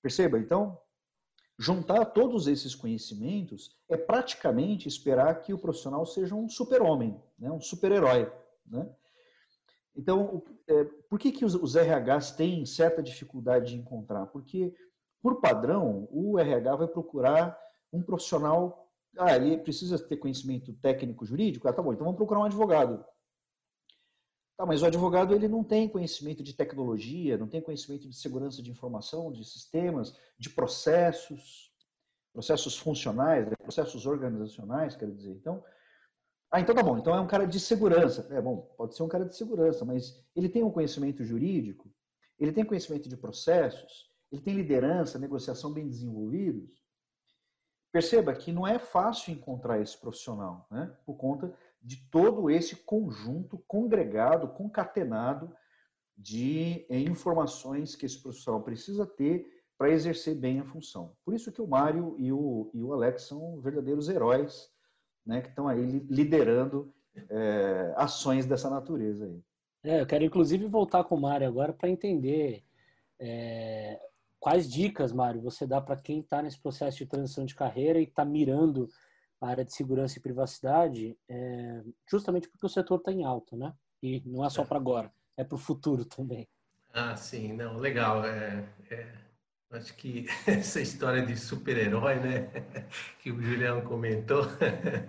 [0.00, 0.38] Perceba?
[0.38, 0.78] Então,
[1.58, 7.50] juntar todos esses conhecimentos é praticamente esperar que o profissional seja um super-homem, né?
[7.50, 8.30] um super-herói.
[8.64, 8.88] Né?
[9.96, 14.26] Então, é, por que, que os, os RHs têm certa dificuldade de encontrar?
[14.26, 14.72] Porque,
[15.20, 17.58] por padrão, o RH vai procurar
[17.92, 21.68] um profissional ah, ele precisa ter conhecimento técnico jurídico?
[21.68, 23.04] Ah, tá bom, então vamos procurar um advogado.
[24.56, 28.60] Tá, mas o advogado ele não tem conhecimento de tecnologia, não tem conhecimento de segurança
[28.60, 31.72] de informação, de sistemas, de processos,
[32.32, 35.30] processos funcionais, né, processos organizacionais, quero dizer.
[35.30, 35.62] Então,
[36.50, 38.26] ah, então tá bom, então é um cara de segurança.
[38.34, 41.88] É bom, pode ser um cara de segurança, mas ele tem um conhecimento jurídico,
[42.38, 46.82] ele tem conhecimento de processos, ele tem liderança, negociação bem desenvolvidos.
[47.98, 50.88] Perceba que não é fácil encontrar esse profissional, né?
[51.04, 55.52] por conta de todo esse conjunto congregado, concatenado
[56.16, 61.16] de eh, informações que esse profissional precisa ter para exercer bem a função.
[61.24, 64.70] Por isso que o Mário e o, e o Alex são verdadeiros heróis,
[65.26, 66.94] né, que estão aí liderando
[67.28, 69.42] é, ações dessa natureza aí.
[69.82, 72.62] É, eu quero inclusive voltar com o Mário agora para entender
[73.18, 74.00] é,
[74.40, 78.04] Quais dicas, Mário, você dá para quem está nesse processo de transição de carreira e
[78.04, 78.88] está mirando
[79.40, 83.72] a área de segurança e privacidade, é, justamente porque o setor está em alta, né?
[84.02, 86.48] E não é só para agora, é para o futuro também.
[86.92, 88.24] Ah, sim, não, legal.
[88.24, 89.14] É, é,
[89.72, 92.48] acho que essa história de super-herói, né,
[93.20, 94.44] que o Julião comentou,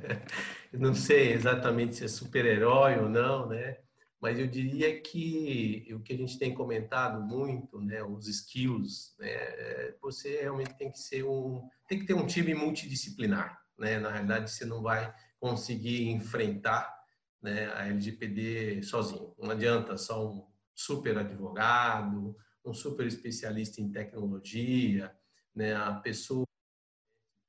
[0.74, 3.78] não sei exatamente se é super-herói ou não, né?
[4.22, 9.94] Mas eu diria que o que a gente tem comentado muito, né, os skills, né,
[10.02, 14.52] você realmente tem que ser um, tem que ter um time multidisciplinar, né, na realidade
[14.52, 16.94] você não vai conseguir enfrentar,
[17.42, 20.46] né, a LGPD sozinho, não adianta só um
[20.76, 25.16] super advogado, um super especialista em tecnologia,
[25.56, 26.46] né, a pessoa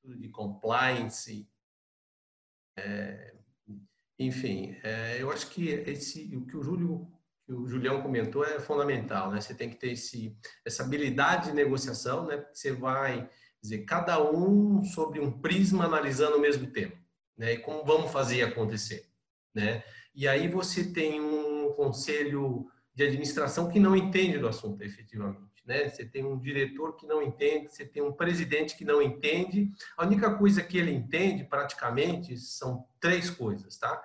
[0.05, 1.51] de compliance,
[2.77, 3.30] é,
[4.21, 7.11] enfim, é, eu acho que esse, o que o Júlio,
[7.47, 9.41] que o Julião comentou é fundamental, né?
[9.41, 12.45] Você tem que ter esse, essa habilidade de negociação, né?
[12.53, 13.27] Você vai
[13.63, 16.93] dizer cada um sobre um prisma analisando o mesmo tema,
[17.35, 17.55] né?
[17.55, 19.09] E como vamos fazer acontecer,
[19.55, 19.83] né?
[20.15, 25.51] E aí você tem um conselho de administração que não entende do assunto efetivamente.
[25.65, 25.89] Né?
[25.89, 29.71] Você tem um diretor que não entende, você tem um presidente que não entende.
[29.97, 34.03] A única coisa que ele entende, praticamente, são três coisas, tá?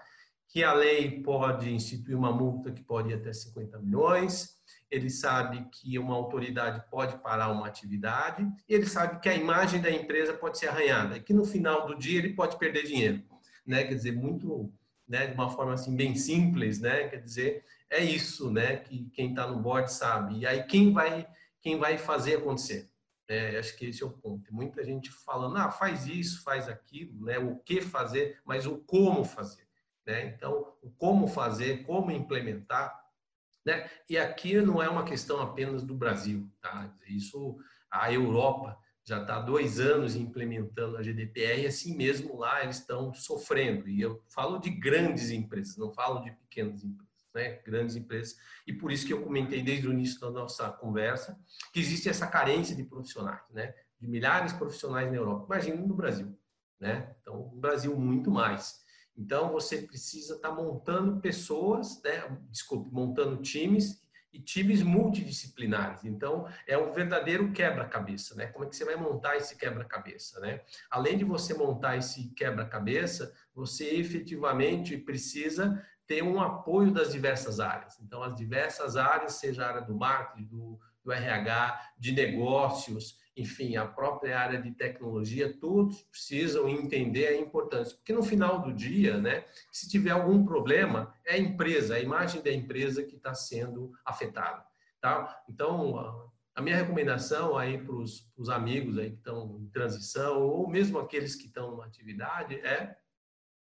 [0.47, 4.55] Que a lei pode instituir uma multa que pode ir até 50 milhões,
[4.89, 9.81] ele sabe que uma autoridade pode parar uma atividade, e ele sabe que a imagem
[9.81, 13.23] da empresa pode ser arranhada, e que no final do dia ele pode perder dinheiro,
[13.65, 13.83] né?
[13.83, 14.71] Quer dizer, muito,
[15.07, 17.07] né, de uma forma assim bem simples, né?
[17.07, 20.39] Quer dizer, é isso, né, que quem está no board sabe.
[20.39, 21.27] E aí quem vai
[21.61, 22.91] quem vai fazer acontecer.
[23.27, 24.53] É, acho que esse é o ponto.
[24.53, 27.39] Muita gente falando, ah, faz isso, faz aquilo, né?
[27.39, 29.67] O que fazer, mas o como fazer,
[30.05, 30.27] né?
[30.27, 32.95] Então, o como fazer, como implementar,
[33.65, 33.89] né?
[34.07, 36.93] E aqui não é uma questão apenas do Brasil, tá?
[37.07, 37.57] Isso,
[37.89, 43.11] a Europa já está dois anos implementando a GDPR e assim mesmo lá eles estão
[43.11, 43.89] sofrendo.
[43.89, 48.37] E eu falo de grandes empresas, não falo de pequenas empresas né, grandes empresas.
[48.65, 51.37] E por isso que eu comentei desde o início da nossa conversa
[51.73, 55.45] que existe essa carência de profissionais, né, de milhares de profissionais na Europa.
[55.45, 56.35] Imagina no Brasil,
[56.79, 57.13] né?
[57.21, 58.83] Então, no Brasil muito mais.
[59.17, 62.37] Então, você precisa estar tá montando pessoas, né?
[62.49, 66.03] desculpe, montando times e times multidisciplinares.
[66.03, 68.47] Então, é um verdadeiro quebra-cabeça, né?
[68.47, 70.61] Como é que você vai montar esse quebra-cabeça, né?
[70.91, 77.99] Além de você montar esse quebra-cabeça, você efetivamente precisa ter um apoio das diversas áreas.
[77.99, 83.75] Então, as diversas áreas, seja a área do marketing, do, do RH, de negócios, enfim,
[83.75, 87.95] a própria área de tecnologia, todos precisam entender a importância.
[87.97, 92.41] Porque no final do dia, né, se tiver algum problema, é a empresa, a imagem
[92.41, 94.65] da empresa que está sendo afetada.
[95.01, 95.43] Tá?
[95.49, 100.97] Então, a minha recomendação aí para os amigos aí que estão em transição, ou mesmo
[100.97, 102.95] aqueles que estão numa atividade, é,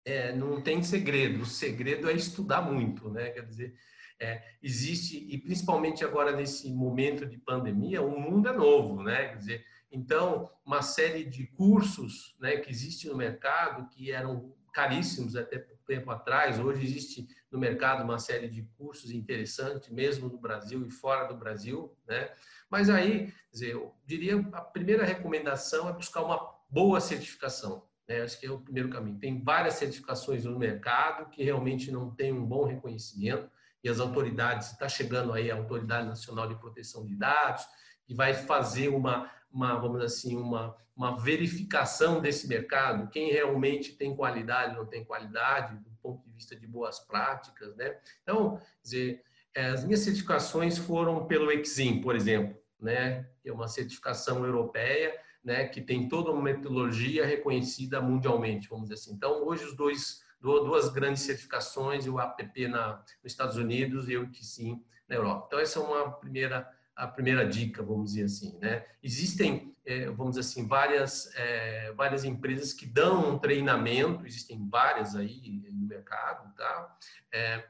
[0.05, 1.43] é não tem segredo.
[1.43, 3.29] O segredo é estudar muito, né?
[3.29, 3.75] Quer dizer,
[4.19, 9.29] é, existe, e principalmente agora nesse momento de pandemia, o mundo é novo, né?
[9.29, 15.35] Quer dizer, então, uma série de cursos né, que existe no mercado, que eram caríssimos
[15.35, 20.85] até tempo atrás, hoje existe no mercado uma série de cursos interessantes, mesmo no Brasil
[20.85, 22.31] e fora do Brasil, né?
[22.69, 26.39] Mas aí, dizer, eu diria, a primeira recomendação é buscar uma
[26.69, 28.23] boa certificação, né?
[28.23, 29.19] Acho que é o primeiro caminho.
[29.19, 33.47] Tem várias certificações no mercado que realmente não têm um bom reconhecimento,
[33.81, 37.65] e as autoridades, está chegando aí a Autoridade Nacional de Proteção de Dados,
[38.05, 44.13] que vai fazer uma, uma vamos assim, uma, uma verificação desse mercado, quem realmente tem
[44.13, 47.97] qualidade, não tem qualidade, do ponto de vista de boas práticas, né?
[48.21, 49.23] Então, dizer,
[49.55, 53.29] é, as minhas certificações foram pelo Exim, por exemplo, né?
[53.41, 55.17] Que é uma certificação europeia,
[55.49, 55.67] né?
[55.67, 59.13] Que tem toda uma metodologia reconhecida mundialmente, vamos dizer assim.
[59.13, 64.29] Então, hoje os dois duas grandes certificações, o APP na, nos Estados Unidos e o
[64.35, 65.45] sim na Europa.
[65.47, 68.57] Então, essa é uma primeira, a primeira dica, vamos dizer assim.
[68.59, 68.85] Né?
[69.03, 75.15] Existem, é, vamos dizer assim, várias, é, várias empresas que dão um treinamento, existem várias
[75.15, 76.97] aí no mercado, tá?
[77.33, 77.65] É,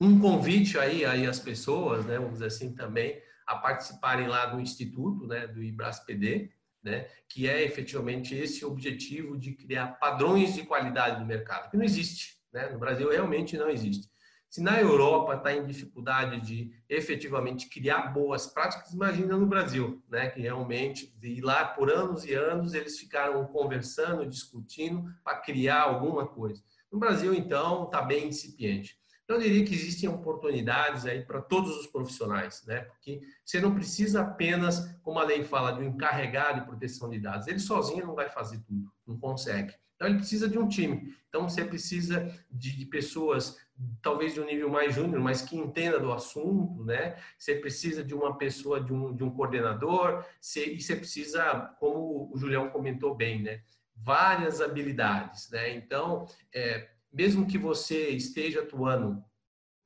[0.00, 4.60] um convite aí, aí às pessoas, né, vamos dizer assim, também, a participarem lá do
[4.60, 6.50] Instituto, né, do IBRASPD,
[6.84, 11.84] né, que é efetivamente esse objetivo de criar padrões de qualidade no mercado, que não
[11.84, 12.36] existe.
[12.52, 12.68] Né?
[12.68, 14.08] No Brasil realmente não existe.
[14.50, 20.28] Se na Europa está em dificuldade de efetivamente criar boas práticas, imagina no Brasil, né?
[20.28, 26.26] que realmente, e lá por anos e anos, eles ficaram conversando, discutindo para criar alguma
[26.26, 26.62] coisa.
[26.92, 28.96] No Brasil, então, está bem incipiente.
[29.24, 32.82] Então, eu diria que existem oportunidades aí para todos os profissionais, né?
[32.82, 37.18] Porque você não precisa apenas, como a lei fala, de um encarregado de proteção de
[37.18, 37.46] dados.
[37.46, 39.74] Ele sozinho não vai fazer tudo, não consegue.
[39.96, 41.14] Então, ele precisa de um time.
[41.28, 43.56] Então, você precisa de, pessoas,
[44.02, 47.16] talvez de um nível mais júnior, mas que entenda do assunto, né?
[47.38, 52.30] Você precisa de uma pessoa, de um, de um coordenador, você, e você precisa, como
[52.30, 53.62] o Julião comentou bem, né?
[53.96, 55.74] Várias habilidades, né?
[55.74, 59.24] Então, é, mesmo que você esteja atuando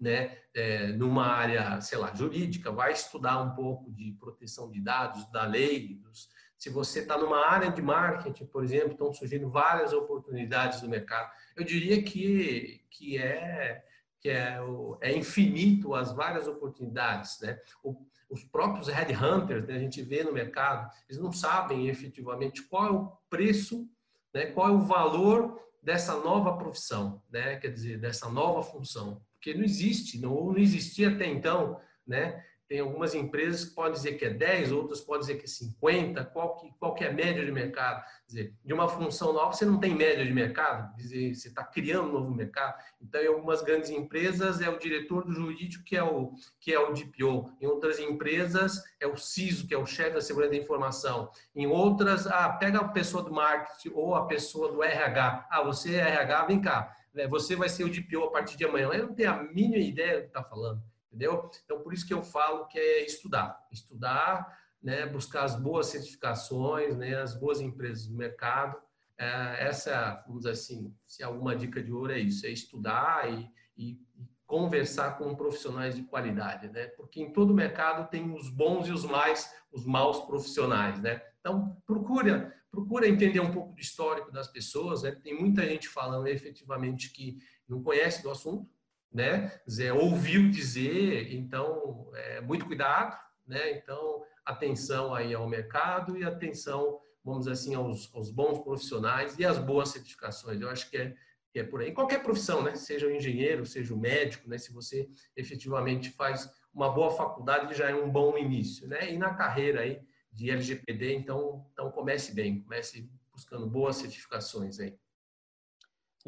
[0.00, 5.30] né, é, numa área, sei lá, jurídica, vai estudar um pouco de proteção de dados,
[5.30, 5.94] da lei.
[5.96, 10.88] Dos, se você está numa área de marketing, por exemplo, estão surgindo várias oportunidades no
[10.88, 11.30] mercado.
[11.54, 13.84] Eu diria que, que, é,
[14.20, 14.58] que é,
[15.00, 17.40] é infinito as várias oportunidades.
[17.40, 17.60] Né?
[17.82, 22.86] O, os próprios headhunters, né, a gente vê no mercado, eles não sabem efetivamente qual
[22.86, 23.88] é o preço,
[24.32, 27.56] né, qual é o valor dessa nova profissão, né?
[27.56, 32.44] Quer dizer, dessa nova função, porque não existe, não, não existia até então, né?
[32.68, 36.22] Tem algumas empresas que podem dizer que é 10, outras podem dizer que é 50,
[36.26, 38.04] qual que, qual que é a média de mercado?
[38.04, 41.64] Quer dizer, de uma função nova, você não tem média de mercado, dizer, você está
[41.64, 42.78] criando um novo mercado.
[43.00, 46.78] Então, em algumas grandes empresas, é o diretor do jurídico que é o, que é
[46.78, 47.56] o DPO.
[47.58, 51.30] Em outras empresas, é o CISO, que é o chefe da segurança da informação.
[51.56, 55.48] Em outras, ah, pega a pessoa do marketing ou a pessoa do RH.
[55.50, 56.94] Ah, você é RH, vem cá.
[57.30, 58.90] Você vai ser o DPO a partir de amanhã.
[58.92, 61.50] Eu não tenho a mínima ideia do que está falando entendeu?
[61.64, 63.58] Então, por isso que eu falo que é estudar.
[63.72, 68.80] Estudar, né, buscar as boas certificações, né, as boas empresas do mercado.
[69.18, 73.50] É, essa, vamos dizer assim, se alguma dica de ouro é isso, é estudar e,
[73.76, 74.00] e,
[74.46, 76.86] conversar com profissionais de qualidade, né?
[76.86, 81.20] Porque em todo mercado tem os bons e os mais, os maus profissionais, né?
[81.38, 85.10] Então, procura, procura entender um pouco do histórico das pessoas, né?
[85.10, 87.36] Tem muita gente falando efetivamente que
[87.68, 88.66] não conhece do assunto,
[89.12, 89.52] né?
[90.00, 93.72] Ouviu dizer, então, é, muito cuidado, né?
[93.72, 99.44] Então, atenção aí ao mercado e atenção, vamos dizer assim, aos, aos bons profissionais e
[99.44, 100.60] às boas certificações.
[100.60, 101.14] Eu acho que é,
[101.50, 101.92] que é por aí.
[101.92, 102.74] Qualquer profissão, né?
[102.76, 104.58] Seja o engenheiro, seja o médico, né?
[104.58, 109.12] Se você efetivamente faz uma boa faculdade, já é um bom início, né?
[109.12, 110.00] E na carreira aí
[110.30, 114.96] de LGPD, então, então comece bem, comece buscando boas certificações aí.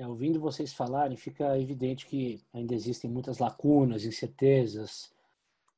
[0.00, 5.12] É, ouvindo vocês falarem, fica evidente que ainda existem muitas lacunas, incertezas,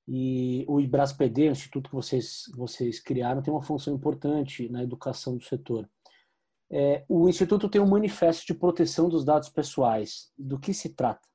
[0.06, 5.36] e o IBRAS-PD, o instituto que vocês, vocês criaram, tem uma função importante na educação
[5.36, 5.90] do setor.
[6.70, 10.32] É, o instituto tem um manifesto de proteção dos dados pessoais.
[10.38, 11.28] Do que se trata?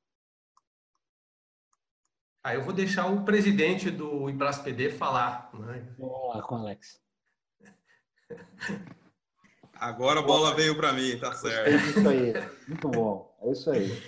[2.41, 5.49] Ah, eu vou deixar o presidente do IBRAS-PD falar.
[5.53, 5.93] Né?
[5.99, 7.01] Vamos lá com o Alex.
[9.79, 11.69] Agora a bola veio para mim, tá certo.
[11.69, 12.33] É isso aí,
[12.67, 13.35] muito bom.
[13.41, 14.01] É isso aí.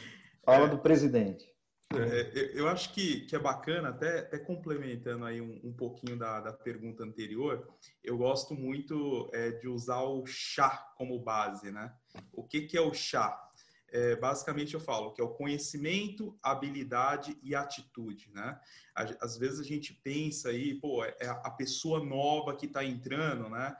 [0.43, 1.49] Fala do presidente.
[1.91, 6.39] É, eu acho que, que é bacana, até, até complementando aí um, um pouquinho da,
[6.39, 7.67] da pergunta anterior,
[8.03, 11.91] eu gosto muito é, de usar o chá como base, né?
[12.31, 13.43] O que, que é o chá?
[13.91, 18.59] É, basicamente eu falo que é o conhecimento, habilidade e atitude, né?
[18.93, 23.75] Às vezes a gente pensa aí, pô, é a pessoa nova que está entrando, né?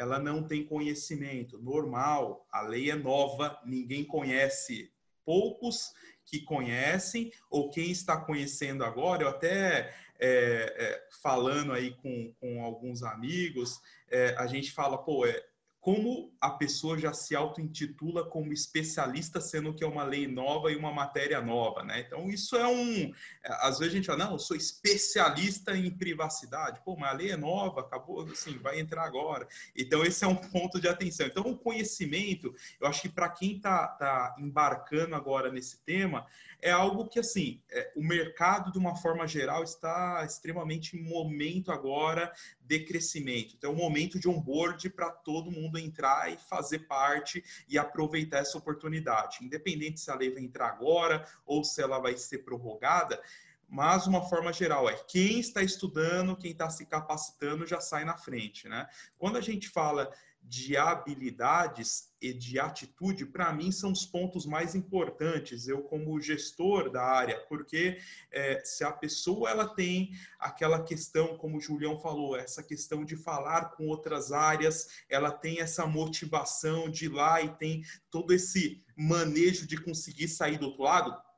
[0.00, 1.58] Ela não tem conhecimento.
[1.58, 4.90] Normal, a lei é nova, ninguém conhece.
[5.26, 5.92] Poucos
[6.24, 12.64] que conhecem, ou quem está conhecendo agora, eu até é, é, falando aí com, com
[12.64, 13.78] alguns amigos,
[14.10, 15.44] é, a gente fala, pô, é,
[15.80, 20.76] como a pessoa já se auto-intitula como especialista, sendo que é uma lei nova e
[20.76, 22.00] uma matéria nova, né?
[22.00, 23.10] Então, isso é um...
[23.44, 26.82] Às vezes a gente fala, não, eu sou especialista em privacidade.
[26.84, 29.48] Pô, mas a lei é nova, acabou, assim, vai entrar agora.
[29.74, 31.26] Então, esse é um ponto de atenção.
[31.26, 36.26] Então, o conhecimento, eu acho que para quem está tá embarcando agora nesse tema,
[36.60, 41.72] é algo que, assim, é, o mercado, de uma forma geral, está extremamente em momento
[41.72, 42.30] agora
[42.70, 43.56] de crescimento.
[43.58, 48.38] Então, é um momento de onboard para todo mundo entrar e fazer parte e aproveitar
[48.38, 49.44] essa oportunidade.
[49.44, 53.20] Independente se a lei vai entrar agora ou se ela vai ser prorrogada,
[53.68, 58.16] mas uma forma geral é quem está estudando, quem está se capacitando já sai na
[58.16, 58.86] frente, né?
[59.18, 60.08] Quando a gente fala
[60.42, 66.90] de habilidades e de atitude, para mim, são os pontos mais importantes, eu como gestor
[66.90, 67.98] da área, porque
[68.32, 73.16] é, se a pessoa ela tem aquela questão, como o Julião falou, essa questão de
[73.16, 78.82] falar com outras áreas, ela tem essa motivação de ir lá e tem todo esse
[78.96, 81.29] manejo de conseguir sair do outro lado,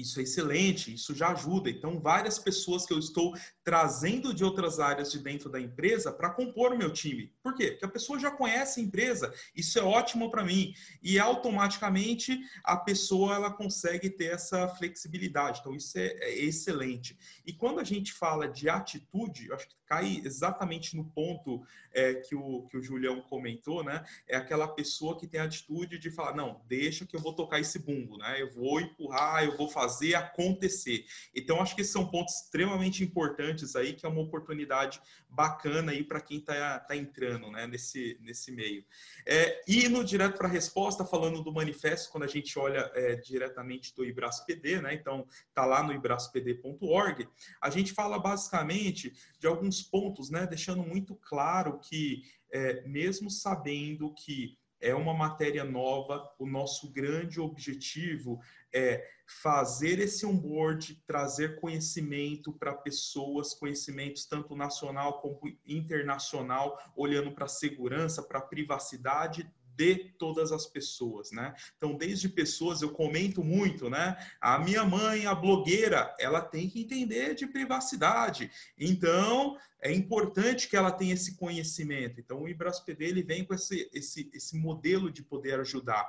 [0.00, 1.70] isso é excelente, isso já ajuda.
[1.70, 3.34] Então, várias pessoas que eu estou
[3.64, 7.32] trazendo de outras áreas de dentro da empresa para compor o meu time.
[7.42, 7.72] Por quê?
[7.72, 10.74] Porque a pessoa já conhece a empresa, isso é ótimo para mim.
[11.02, 15.60] E automaticamente a pessoa ela consegue ter essa flexibilidade.
[15.60, 17.18] Então, isso é, é excelente.
[17.46, 22.14] E quando a gente fala de atitude, eu acho que cai exatamente no ponto é,
[22.14, 24.04] que, o, que o Julião comentou, né?
[24.28, 27.58] É aquela pessoa que tem a atitude de falar, não, deixa que eu vou tocar
[27.58, 28.40] esse bumbo, né?
[28.40, 31.04] Eu vou empurrar, eu vou fazer acontecer.
[31.34, 36.04] Então, acho que esses são pontos extremamente importantes aí, que é uma oportunidade bacana aí
[36.04, 37.66] para quem está tá entrando, né?
[37.66, 38.84] Nesse, nesse meio.
[39.26, 43.92] É, indo direto para a resposta, falando do manifesto, quando a gente olha é, diretamente
[43.96, 44.94] do IbrasPD, né?
[44.94, 47.28] Então, tá lá no ibraspd.org,
[47.60, 50.46] a gente fala basicamente de alguns pontos, né?
[50.46, 52.22] Deixando muito claro que,
[52.52, 58.40] é, mesmo sabendo que é uma matéria nova, o nosso grande objetivo
[58.72, 59.06] é
[59.42, 67.48] fazer esse onboard, trazer conhecimento para pessoas, conhecimentos tanto nacional como internacional, olhando para a
[67.48, 69.48] segurança, para a privacidade
[69.80, 71.54] de todas as pessoas, né?
[71.74, 74.14] Então, desde pessoas, eu comento muito, né?
[74.38, 78.50] A minha mãe, a blogueira, ela tem que entender de privacidade.
[78.78, 82.20] Então, é importante que ela tenha esse conhecimento.
[82.20, 86.06] Então, o IBRASPD, ele vem com esse, esse, esse modelo de poder ajudar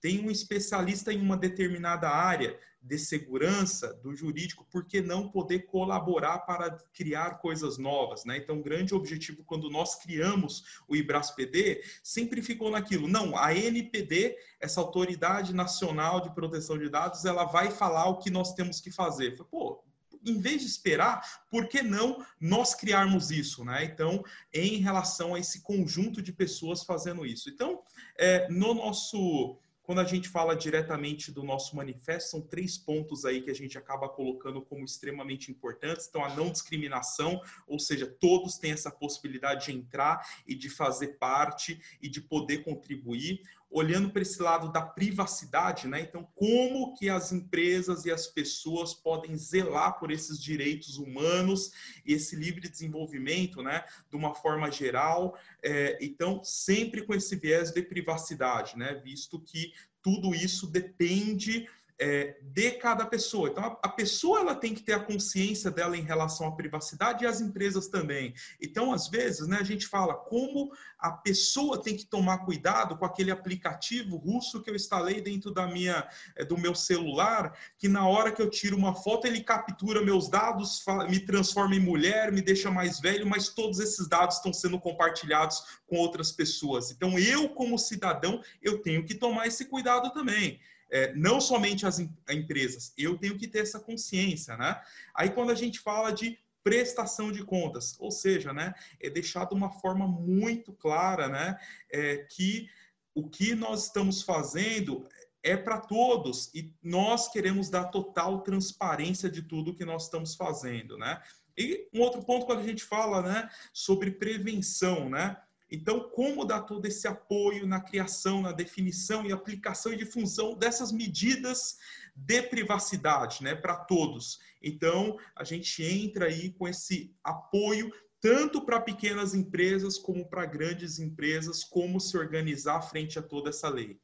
[0.00, 5.66] tem um especialista em uma determinada área de segurança do jurídico, por que não poder
[5.66, 8.24] colaborar para criar coisas novas?
[8.24, 8.38] Né?
[8.38, 14.36] Então, o grande objetivo, quando nós criamos o IBRAS-PD, sempre ficou naquilo, não, a NPD,
[14.58, 18.90] essa Autoridade Nacional de Proteção de Dados, ela vai falar o que nós temos que
[18.90, 19.36] fazer.
[19.36, 19.84] Falei, Pô,
[20.24, 23.84] em vez de esperar, por que não nós criarmos isso, né?
[23.84, 24.22] Então,
[24.52, 27.48] em relação a esse conjunto de pessoas fazendo isso.
[27.48, 27.82] Então,
[28.18, 33.42] é, no nosso quando a gente fala diretamente do nosso manifesto, são três pontos aí
[33.42, 36.06] que a gente acaba colocando como extremamente importantes.
[36.08, 41.18] Então, a não discriminação, ou seja, todos têm essa possibilidade de entrar e de fazer
[41.18, 46.00] parte e de poder contribuir olhando para esse lado da privacidade, né?
[46.00, 51.70] Então, como que as empresas e as pessoas podem zelar por esses direitos humanos
[52.04, 53.84] e esse livre desenvolvimento, né?
[54.10, 55.38] De uma forma geral.
[55.62, 58.94] É, então, sempre com esse viés de privacidade, né?
[59.04, 61.68] Visto que tudo isso depende
[62.00, 63.50] é, de cada pessoa.
[63.50, 67.24] Então, a, a, pessoa ela tem que ter a consciência dela em relação à privacidade
[67.24, 68.32] e as empresas também.
[68.60, 73.04] Então, às vezes, né, a gente fala como a pessoa tem que tomar cuidado com
[73.04, 78.08] aquele aplicativo russo que eu instalei dentro da minha, é, do meu celular, que na
[78.08, 82.40] hora que eu tiro uma foto ele captura meus dados, me transforma em mulher, me
[82.40, 86.90] deixa mais velho, mas todos esses dados estão sendo compartilhados com outras pessoas.
[86.90, 90.58] Então, eu como cidadão, eu tenho que tomar esse cuidado também
[90.90, 94.80] é, não somente as empresas, eu tenho que ter essa consciência, né?
[95.14, 99.54] Aí quando a gente fala de prestação de contas, ou seja, né, é deixar de
[99.54, 101.58] uma forma muito clara, né,
[101.90, 102.68] é, que
[103.14, 105.08] o que nós estamos fazendo
[105.42, 110.98] é para todos e nós queremos dar total transparência de tudo que nós estamos fazendo,
[110.98, 111.20] né?
[111.56, 115.36] E um outro ponto quando a gente fala, né, sobre prevenção, né?
[115.70, 120.90] Então, como dar todo esse apoio na criação, na definição e aplicação e difusão dessas
[120.90, 121.78] medidas
[122.14, 124.40] de privacidade, né, para todos?
[124.60, 130.98] Então, a gente entra aí com esse apoio tanto para pequenas empresas como para grandes
[130.98, 133.98] empresas, como se organizar frente a toda essa lei.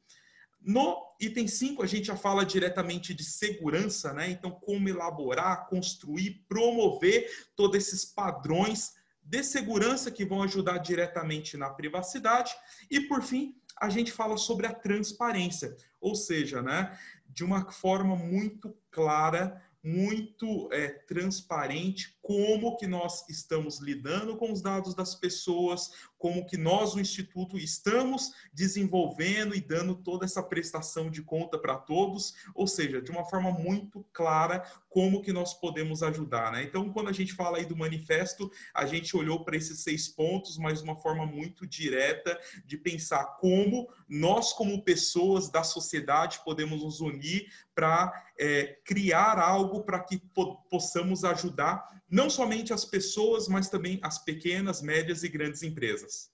[0.59, 4.29] No item 5, a gente já fala diretamente de segurança, né?
[4.31, 8.95] Então, como elaborar, construir, promover todos esses padrões
[9.27, 12.55] de segurança que vão ajudar diretamente na privacidade.
[12.89, 16.97] E, por fim, a gente fala sobre a transparência, ou seja, né,
[17.27, 24.61] de uma forma muito clara, muito é, transparente, como que nós estamos lidando com os
[24.61, 31.09] dados das pessoas, como que nós, o Instituto, estamos desenvolvendo e dando toda essa prestação
[31.09, 34.65] de conta para todos, ou seja, de uma forma muito clara,
[34.97, 36.51] como que nós podemos ajudar.
[36.51, 36.63] Né?
[36.63, 40.57] Então, quando a gente fala aí do manifesto, a gente olhou para esses seis pontos,
[40.57, 42.35] mas de uma forma muito direta
[42.65, 47.45] de pensar como nós, como pessoas da sociedade, podemos nos unir
[47.75, 53.99] para é, criar algo para que po possamos ajudar não somente as pessoas, mas também
[54.01, 56.31] as pequenas, médias e grandes empresas.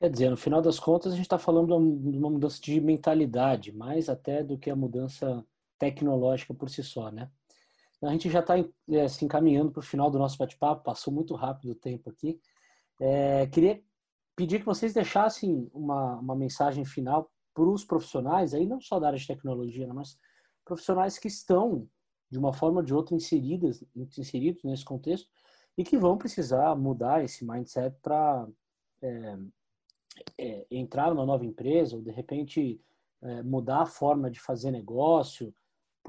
[0.00, 1.68] Quer dizer, no final das contas, a gente está falando
[2.10, 5.46] de uma mudança de mentalidade, mais até do que a mudança
[5.78, 7.30] tecnológica por si só, né?
[8.02, 8.54] A gente já está
[8.90, 12.40] é, se encaminhando para o final do nosso bate-papo, passou muito rápido o tempo aqui.
[13.00, 13.82] É, queria
[14.36, 19.08] pedir que vocês deixassem uma, uma mensagem final para os profissionais, aí não só da
[19.08, 20.16] área de tecnologia, né, mas
[20.64, 21.88] profissionais que estão
[22.30, 25.28] de uma forma ou de outra inseridas, inseridos nesse contexto
[25.76, 28.46] e que vão precisar mudar esse mindset para
[29.02, 29.38] é,
[30.38, 32.80] é, entrar numa nova empresa ou de repente
[33.22, 35.52] é, mudar a forma de fazer negócio,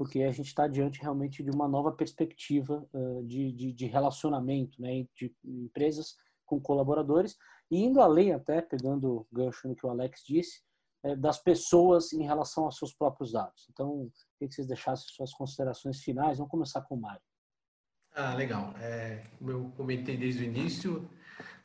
[0.00, 4.80] porque a gente está diante realmente de uma nova perspectiva uh, de, de, de, relacionamento,
[4.80, 7.36] né, de empresas com colaboradores
[7.70, 10.62] e indo além até pegando gancho no que o Alex disse
[11.04, 13.66] é, das pessoas em relação aos seus próprios dados.
[13.70, 16.38] Então Queria que vocês deixassem suas considerações finais.
[16.38, 17.20] Vamos começar com o Mário.
[18.14, 18.72] Ah, legal.
[18.78, 21.10] É, como eu comentei desde o início,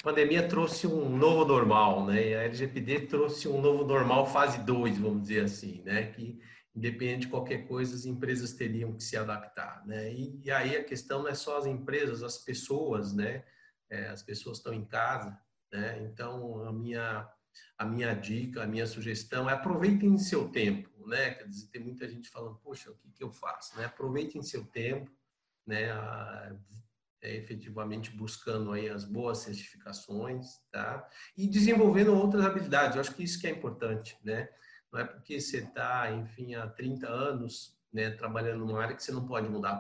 [0.02, 2.32] a pandemia trouxe um novo normal, né?
[2.32, 6.12] E a LGPD trouxe um novo normal fase 2, vamos dizer assim, né?
[6.12, 6.38] Que
[6.76, 10.12] independente de qualquer coisa, as empresas teriam que se adaptar, né?
[10.12, 13.44] E, e aí a questão não é só as empresas, as pessoas, né?
[13.90, 15.40] É, as pessoas estão em casa,
[15.72, 16.02] né?
[16.04, 17.32] Então, a minha
[17.78, 21.36] a minha dica, a minha sugestão é aproveitem seu tempo, né?
[21.36, 23.78] Quer dizer, tem muita gente falando, poxa, o que, que eu faço?
[23.78, 23.86] Né?
[23.86, 25.10] Aproveitem seu tempo,
[25.66, 25.92] né?
[25.92, 26.54] A,
[27.22, 31.08] é, efetivamente buscando aí as boas certificações, tá?
[31.36, 32.96] E desenvolvendo outras habilidades.
[32.96, 34.48] Eu acho que isso que é importante, né?
[34.96, 39.12] Não é porque você está, enfim, há 30 anos, né, trabalhando numa área que você
[39.12, 39.76] não pode mudar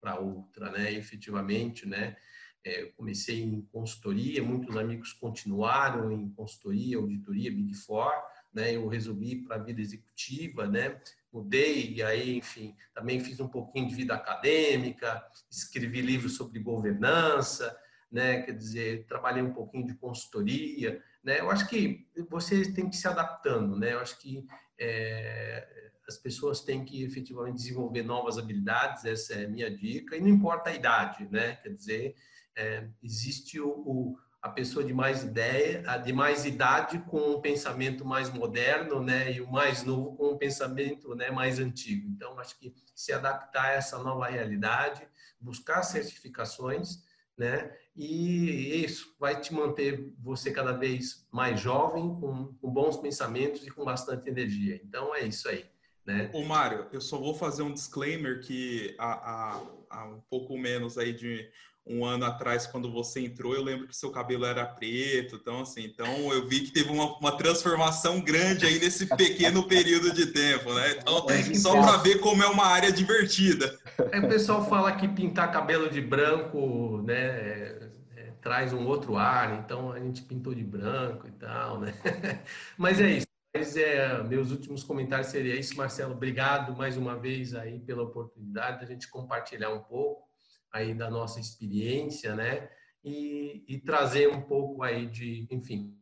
[0.00, 0.90] para outra, né?
[0.94, 2.16] efetivamente, né?
[2.64, 8.10] É, comecei em consultoria, muitos amigos continuaram em consultoria, auditoria, Big Four,
[8.50, 8.74] né?
[8.74, 10.98] Eu resolvi para a vida executiva, né?
[11.30, 17.78] Mudei e aí, enfim, também fiz um pouquinho de vida acadêmica, escrevi livros sobre governança,
[18.10, 18.42] né?
[18.42, 21.40] Quer dizer, trabalhei um pouquinho de consultoria, né?
[21.40, 23.92] Eu acho que você tem que se adaptando, né?
[23.92, 24.46] Eu acho que
[24.78, 30.20] é, as pessoas têm que efetivamente desenvolver novas habilidades, essa é a minha dica, e
[30.20, 31.56] não importa a idade, né?
[31.56, 32.16] Quer dizer,
[32.56, 38.04] é, existe o, o, a pessoa de mais ideia, de mais idade com um pensamento
[38.04, 42.08] mais moderno, né, e o mais novo com um pensamento, né, mais antigo.
[42.08, 45.06] Então, acho que se adaptar a essa nova realidade,
[45.38, 47.04] buscar certificações,
[47.40, 53.66] né, e isso vai te manter você cada vez mais jovem, com, com bons pensamentos
[53.66, 54.78] e com bastante energia.
[54.84, 55.64] Então, é isso aí.
[56.04, 56.30] Né?
[56.34, 60.98] Ô, Mário, eu só vou fazer um disclaimer que há, há, há um pouco menos
[60.98, 61.50] aí de
[61.90, 65.36] um ano atrás, quando você entrou, eu lembro que seu cabelo era preto.
[65.36, 70.12] Então, assim, então eu vi que teve uma, uma transformação grande aí nesse pequeno período
[70.12, 70.92] de tempo, né?
[70.92, 73.76] Então, é só para ver como é uma área divertida.
[74.12, 77.14] Aí o pessoal fala que pintar cabelo de branco, né?
[77.14, 81.92] É, é, traz um outro ar, então a gente pintou de branco e tal, né?
[82.78, 83.26] Mas é isso.
[83.52, 86.12] Mas é, meus últimos comentários seria isso, Marcelo.
[86.12, 90.29] Obrigado mais uma vez aí pela oportunidade de a gente compartilhar um pouco
[90.72, 92.70] aí da nossa experiência, né?
[93.02, 95.96] E, e trazer um pouco aí de, enfim,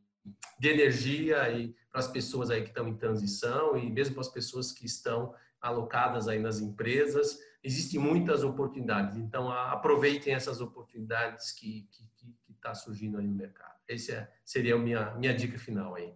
[0.58, 4.28] de energia aí para as pessoas aí que estão em transição e mesmo para as
[4.28, 7.38] pessoas que estão alocadas aí nas empresas.
[7.62, 13.34] Existem muitas oportunidades, então aproveitem essas oportunidades que está que, que, tá surgindo aí no
[13.34, 13.74] mercado.
[13.88, 16.14] Essa é, seria a minha, minha dica final aí.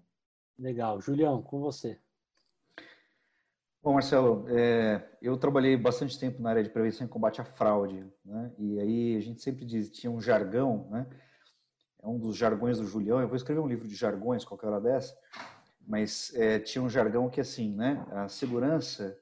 [0.59, 1.01] Legal.
[1.01, 1.99] Julião, com você.
[3.85, 8.07] Bom, Marcelo, é, eu trabalhei bastante tempo na área de prevenção e combate à fraude,
[8.25, 8.53] né?
[8.57, 11.05] E aí a gente sempre diz, tinha um jargão, né?
[12.01, 13.21] É um dos jargões do Julião.
[13.21, 15.19] Eu vou escrever um livro de jargões qualquer hora dessa,
[15.85, 18.07] mas é, tinha um jargão que assim, né?
[18.13, 19.19] A segurança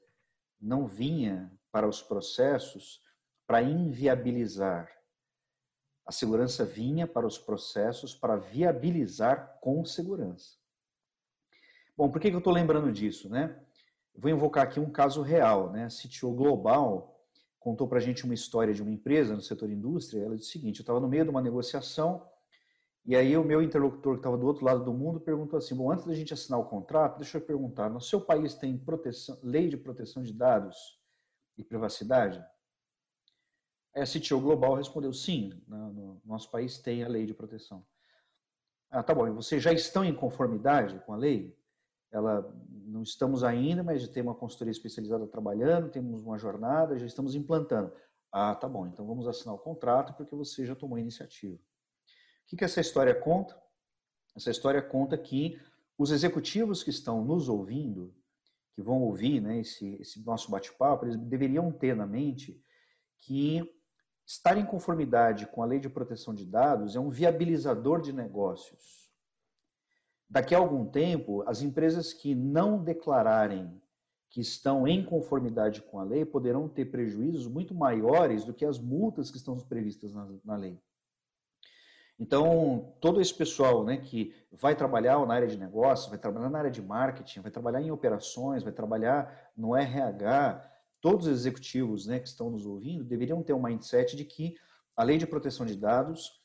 [0.61, 3.01] não vinha para os processos
[3.47, 4.91] para inviabilizar.
[6.05, 10.55] A segurança vinha para os processos para viabilizar com segurança.
[11.97, 13.59] Bom, por que, que eu estou lembrando disso, né?
[14.15, 15.85] Vou invocar aqui um caso real, né?
[15.85, 17.19] A CTO Global
[17.59, 20.23] contou para a gente uma história de uma empresa no setor indústria.
[20.23, 22.27] Ela disse o seguinte: eu estava no meio de uma negociação
[23.05, 25.91] e aí o meu interlocutor que estava do outro lado do mundo perguntou assim: bom,
[25.91, 29.69] antes da gente assinar o contrato, deixa eu perguntar, no seu país tem proteção, lei
[29.69, 30.99] de proteção de dados
[31.57, 32.43] e privacidade?
[33.93, 37.85] a CTO Global respondeu sim, no nosso país tem a lei de proteção.
[38.89, 39.27] Ah, tá bom.
[39.27, 41.57] E vocês já estão em conformidade com a lei?
[42.11, 42.53] Ela
[42.85, 47.91] não estamos ainda, mas tem uma consultoria especializada trabalhando, temos uma jornada, já estamos implantando.
[48.31, 51.55] Ah, tá bom, então vamos assinar o contrato porque você já tomou a iniciativa.
[51.55, 51.59] O
[52.47, 53.57] que, que essa história conta?
[54.35, 55.59] Essa história conta que
[55.97, 58.13] os executivos que estão nos ouvindo,
[58.73, 62.61] que vão ouvir né, esse, esse nosso bate-papo, eles deveriam ter na mente
[63.19, 63.69] que
[64.25, 69.00] estar em conformidade com a lei de proteção de dados é um viabilizador de negócios
[70.31, 73.69] daqui a algum tempo, as empresas que não declararem
[74.29, 78.79] que estão em conformidade com a lei poderão ter prejuízos muito maiores do que as
[78.79, 80.79] multas que estão previstas na, na lei.
[82.17, 86.59] Então, todo esse pessoal né, que vai trabalhar na área de negócio, vai trabalhar na
[86.59, 90.65] área de marketing, vai trabalhar em operações, vai trabalhar no RH,
[91.01, 94.55] todos os executivos né, que estão nos ouvindo deveriam ter um mindset de que
[94.95, 96.40] a lei de proteção de dados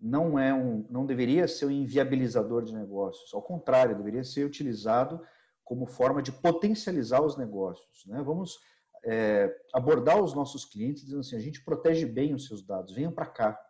[0.00, 3.32] não é um, não deveria ser um inviabilizador de negócios.
[3.34, 5.20] Ao contrário, deveria ser utilizado
[5.64, 8.06] como forma de potencializar os negócios.
[8.06, 8.22] Né?
[8.22, 8.58] Vamos
[9.04, 13.12] é, abordar os nossos clientes dizendo assim: a gente protege bem os seus dados, venham
[13.12, 13.60] para cá.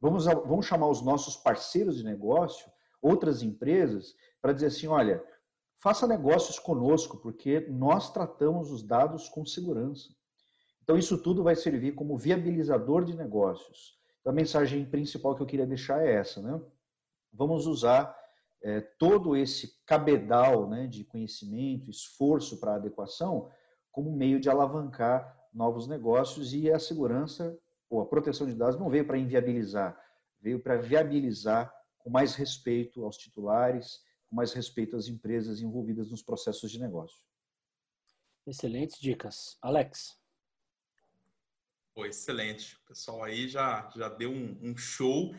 [0.00, 5.22] Vamos, vamos chamar os nossos parceiros de negócio, outras empresas, para dizer assim: olha,
[5.80, 10.08] faça negócios conosco, porque nós tratamos os dados com segurança.
[10.82, 14.01] Então, isso tudo vai servir como viabilizador de negócios.
[14.22, 16.60] Então, a mensagem principal que eu queria deixar é essa, né?
[17.32, 18.16] Vamos usar
[18.62, 23.50] é, todo esse cabedal né, de conhecimento, esforço para adequação,
[23.90, 27.58] como meio de alavancar novos negócios e a segurança
[27.90, 30.00] ou a proteção de dados não veio para inviabilizar,
[30.40, 34.00] veio para viabilizar com mais respeito aos titulares,
[34.30, 37.18] com mais respeito às empresas envolvidas nos processos de negócio.
[38.46, 39.58] Excelentes dicas.
[39.60, 40.21] Alex.
[41.94, 42.78] Pô, excelente.
[42.84, 45.34] O pessoal aí já, já deu um, um show.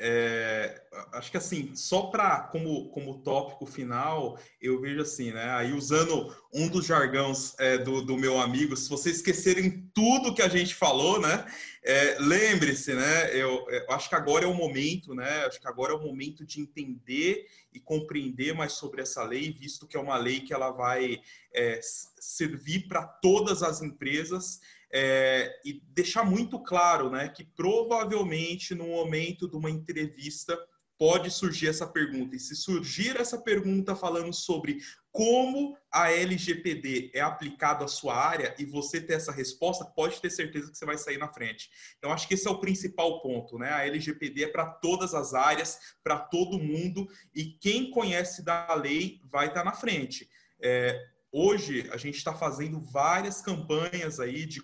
[0.00, 0.80] É,
[1.12, 5.50] acho que assim, só para como, como tópico final, eu vejo assim, né?
[5.50, 10.40] Aí usando um dos jargões é, do, do meu amigo, se vocês esquecerem tudo que
[10.40, 11.44] a gente falou, né?
[11.82, 13.36] É, Lembre-se, né?
[13.36, 15.44] Eu, eu, acho que agora é o momento, né?
[15.44, 19.86] Acho que agora é o momento de entender e compreender mais sobre essa lei, visto
[19.86, 21.20] que é uma lei que ela vai
[21.52, 24.60] é, servir para todas as empresas
[24.92, 30.58] é, e deixar muito claro né, que provavelmente no momento de uma entrevista
[30.98, 32.34] pode surgir essa pergunta.
[32.34, 34.78] E se surgir essa pergunta falando sobre
[35.12, 40.28] como a LGPD é aplicado à sua área e você ter essa resposta, pode ter
[40.28, 41.70] certeza que você vai sair na frente.
[41.96, 43.70] Então, acho que esse é o principal ponto, né?
[43.70, 49.20] A LGPD é para todas as áreas, para todo mundo, e quem conhece da lei
[49.24, 50.28] vai estar na frente.
[50.60, 51.00] É,
[51.32, 54.62] hoje a gente está fazendo várias campanhas aí de,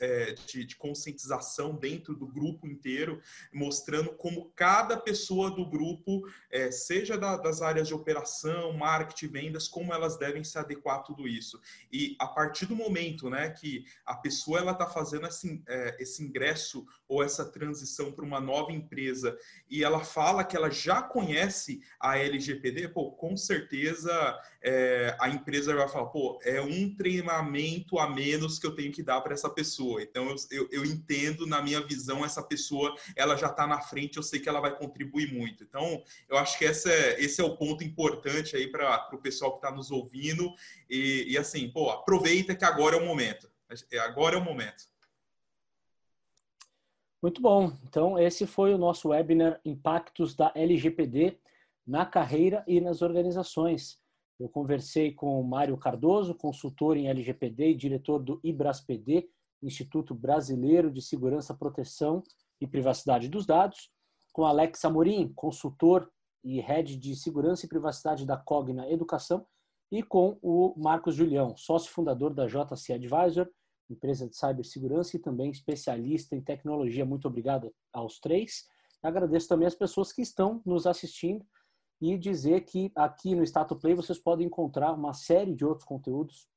[0.00, 3.20] é, de, de, conscientização dentro do grupo inteiro,
[3.52, 9.68] mostrando como cada pessoa do grupo, é, seja da, das áreas de operação, marketing, vendas,
[9.68, 11.60] como elas devem se adequar a tudo isso.
[11.92, 15.28] E a partir do momento né, que a pessoa está fazendo
[15.68, 19.36] é, esse ingresso ou essa transição para uma nova empresa
[19.70, 25.74] e ela fala que ela já conhece a LGPD, pô, com certeza é, a empresa
[25.74, 29.48] vai falar, pô, é um treinamento a menos que eu tenho que dar para essa
[29.48, 30.02] pessoa.
[30.02, 34.16] Então, eu, eu, eu, entendo, na minha visão, essa pessoa, ela já está na frente,
[34.16, 35.62] eu sei que ela vai contribuir muito.
[35.62, 39.52] Então, eu acho que essa é, esse é o ponto importante aí para o pessoal
[39.52, 40.52] que está nos ouvindo.
[40.90, 43.48] E, e assim, pô, aproveita que agora é o momento.
[44.04, 44.95] Agora é o momento.
[47.22, 47.72] Muito bom.
[47.84, 51.38] Então, esse foi o nosso webinar Impactos da LGPD
[51.86, 53.98] na carreira e nas organizações.
[54.38, 59.28] Eu conversei com o Mário Cardoso, consultor em LGPD e diretor do IBRASPD,
[59.62, 62.22] Instituto Brasileiro de Segurança, Proteção
[62.60, 63.90] e Privacidade dos Dados,
[64.32, 66.10] com Alex Amorim, consultor
[66.44, 69.46] e head de Segurança e Privacidade da Cogna Educação,
[69.90, 73.48] e com o Marcos Julião, sócio fundador da JC Advisor,
[73.88, 77.04] empresa de cibersegurança e também especialista em tecnologia.
[77.04, 78.66] Muito obrigado aos três.
[79.02, 81.46] Agradeço também as pessoas que estão nos assistindo
[82.00, 86.48] e dizer que aqui no Status Play vocês podem encontrar uma série de outros conteúdos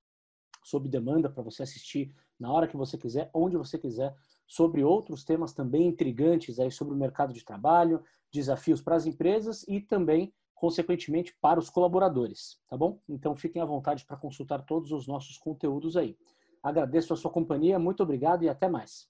[0.63, 4.15] sob demanda para você assistir na hora que você quiser, onde você quiser,
[4.47, 9.63] sobre outros temas também intrigantes aí sobre o mercado de trabalho, desafios para as empresas
[9.67, 12.99] e também, consequentemente, para os colaboradores, tá bom?
[13.07, 16.17] Então fiquem à vontade para consultar todos os nossos conteúdos aí.
[16.61, 19.07] Agradeço a sua companhia, muito obrigado e até mais.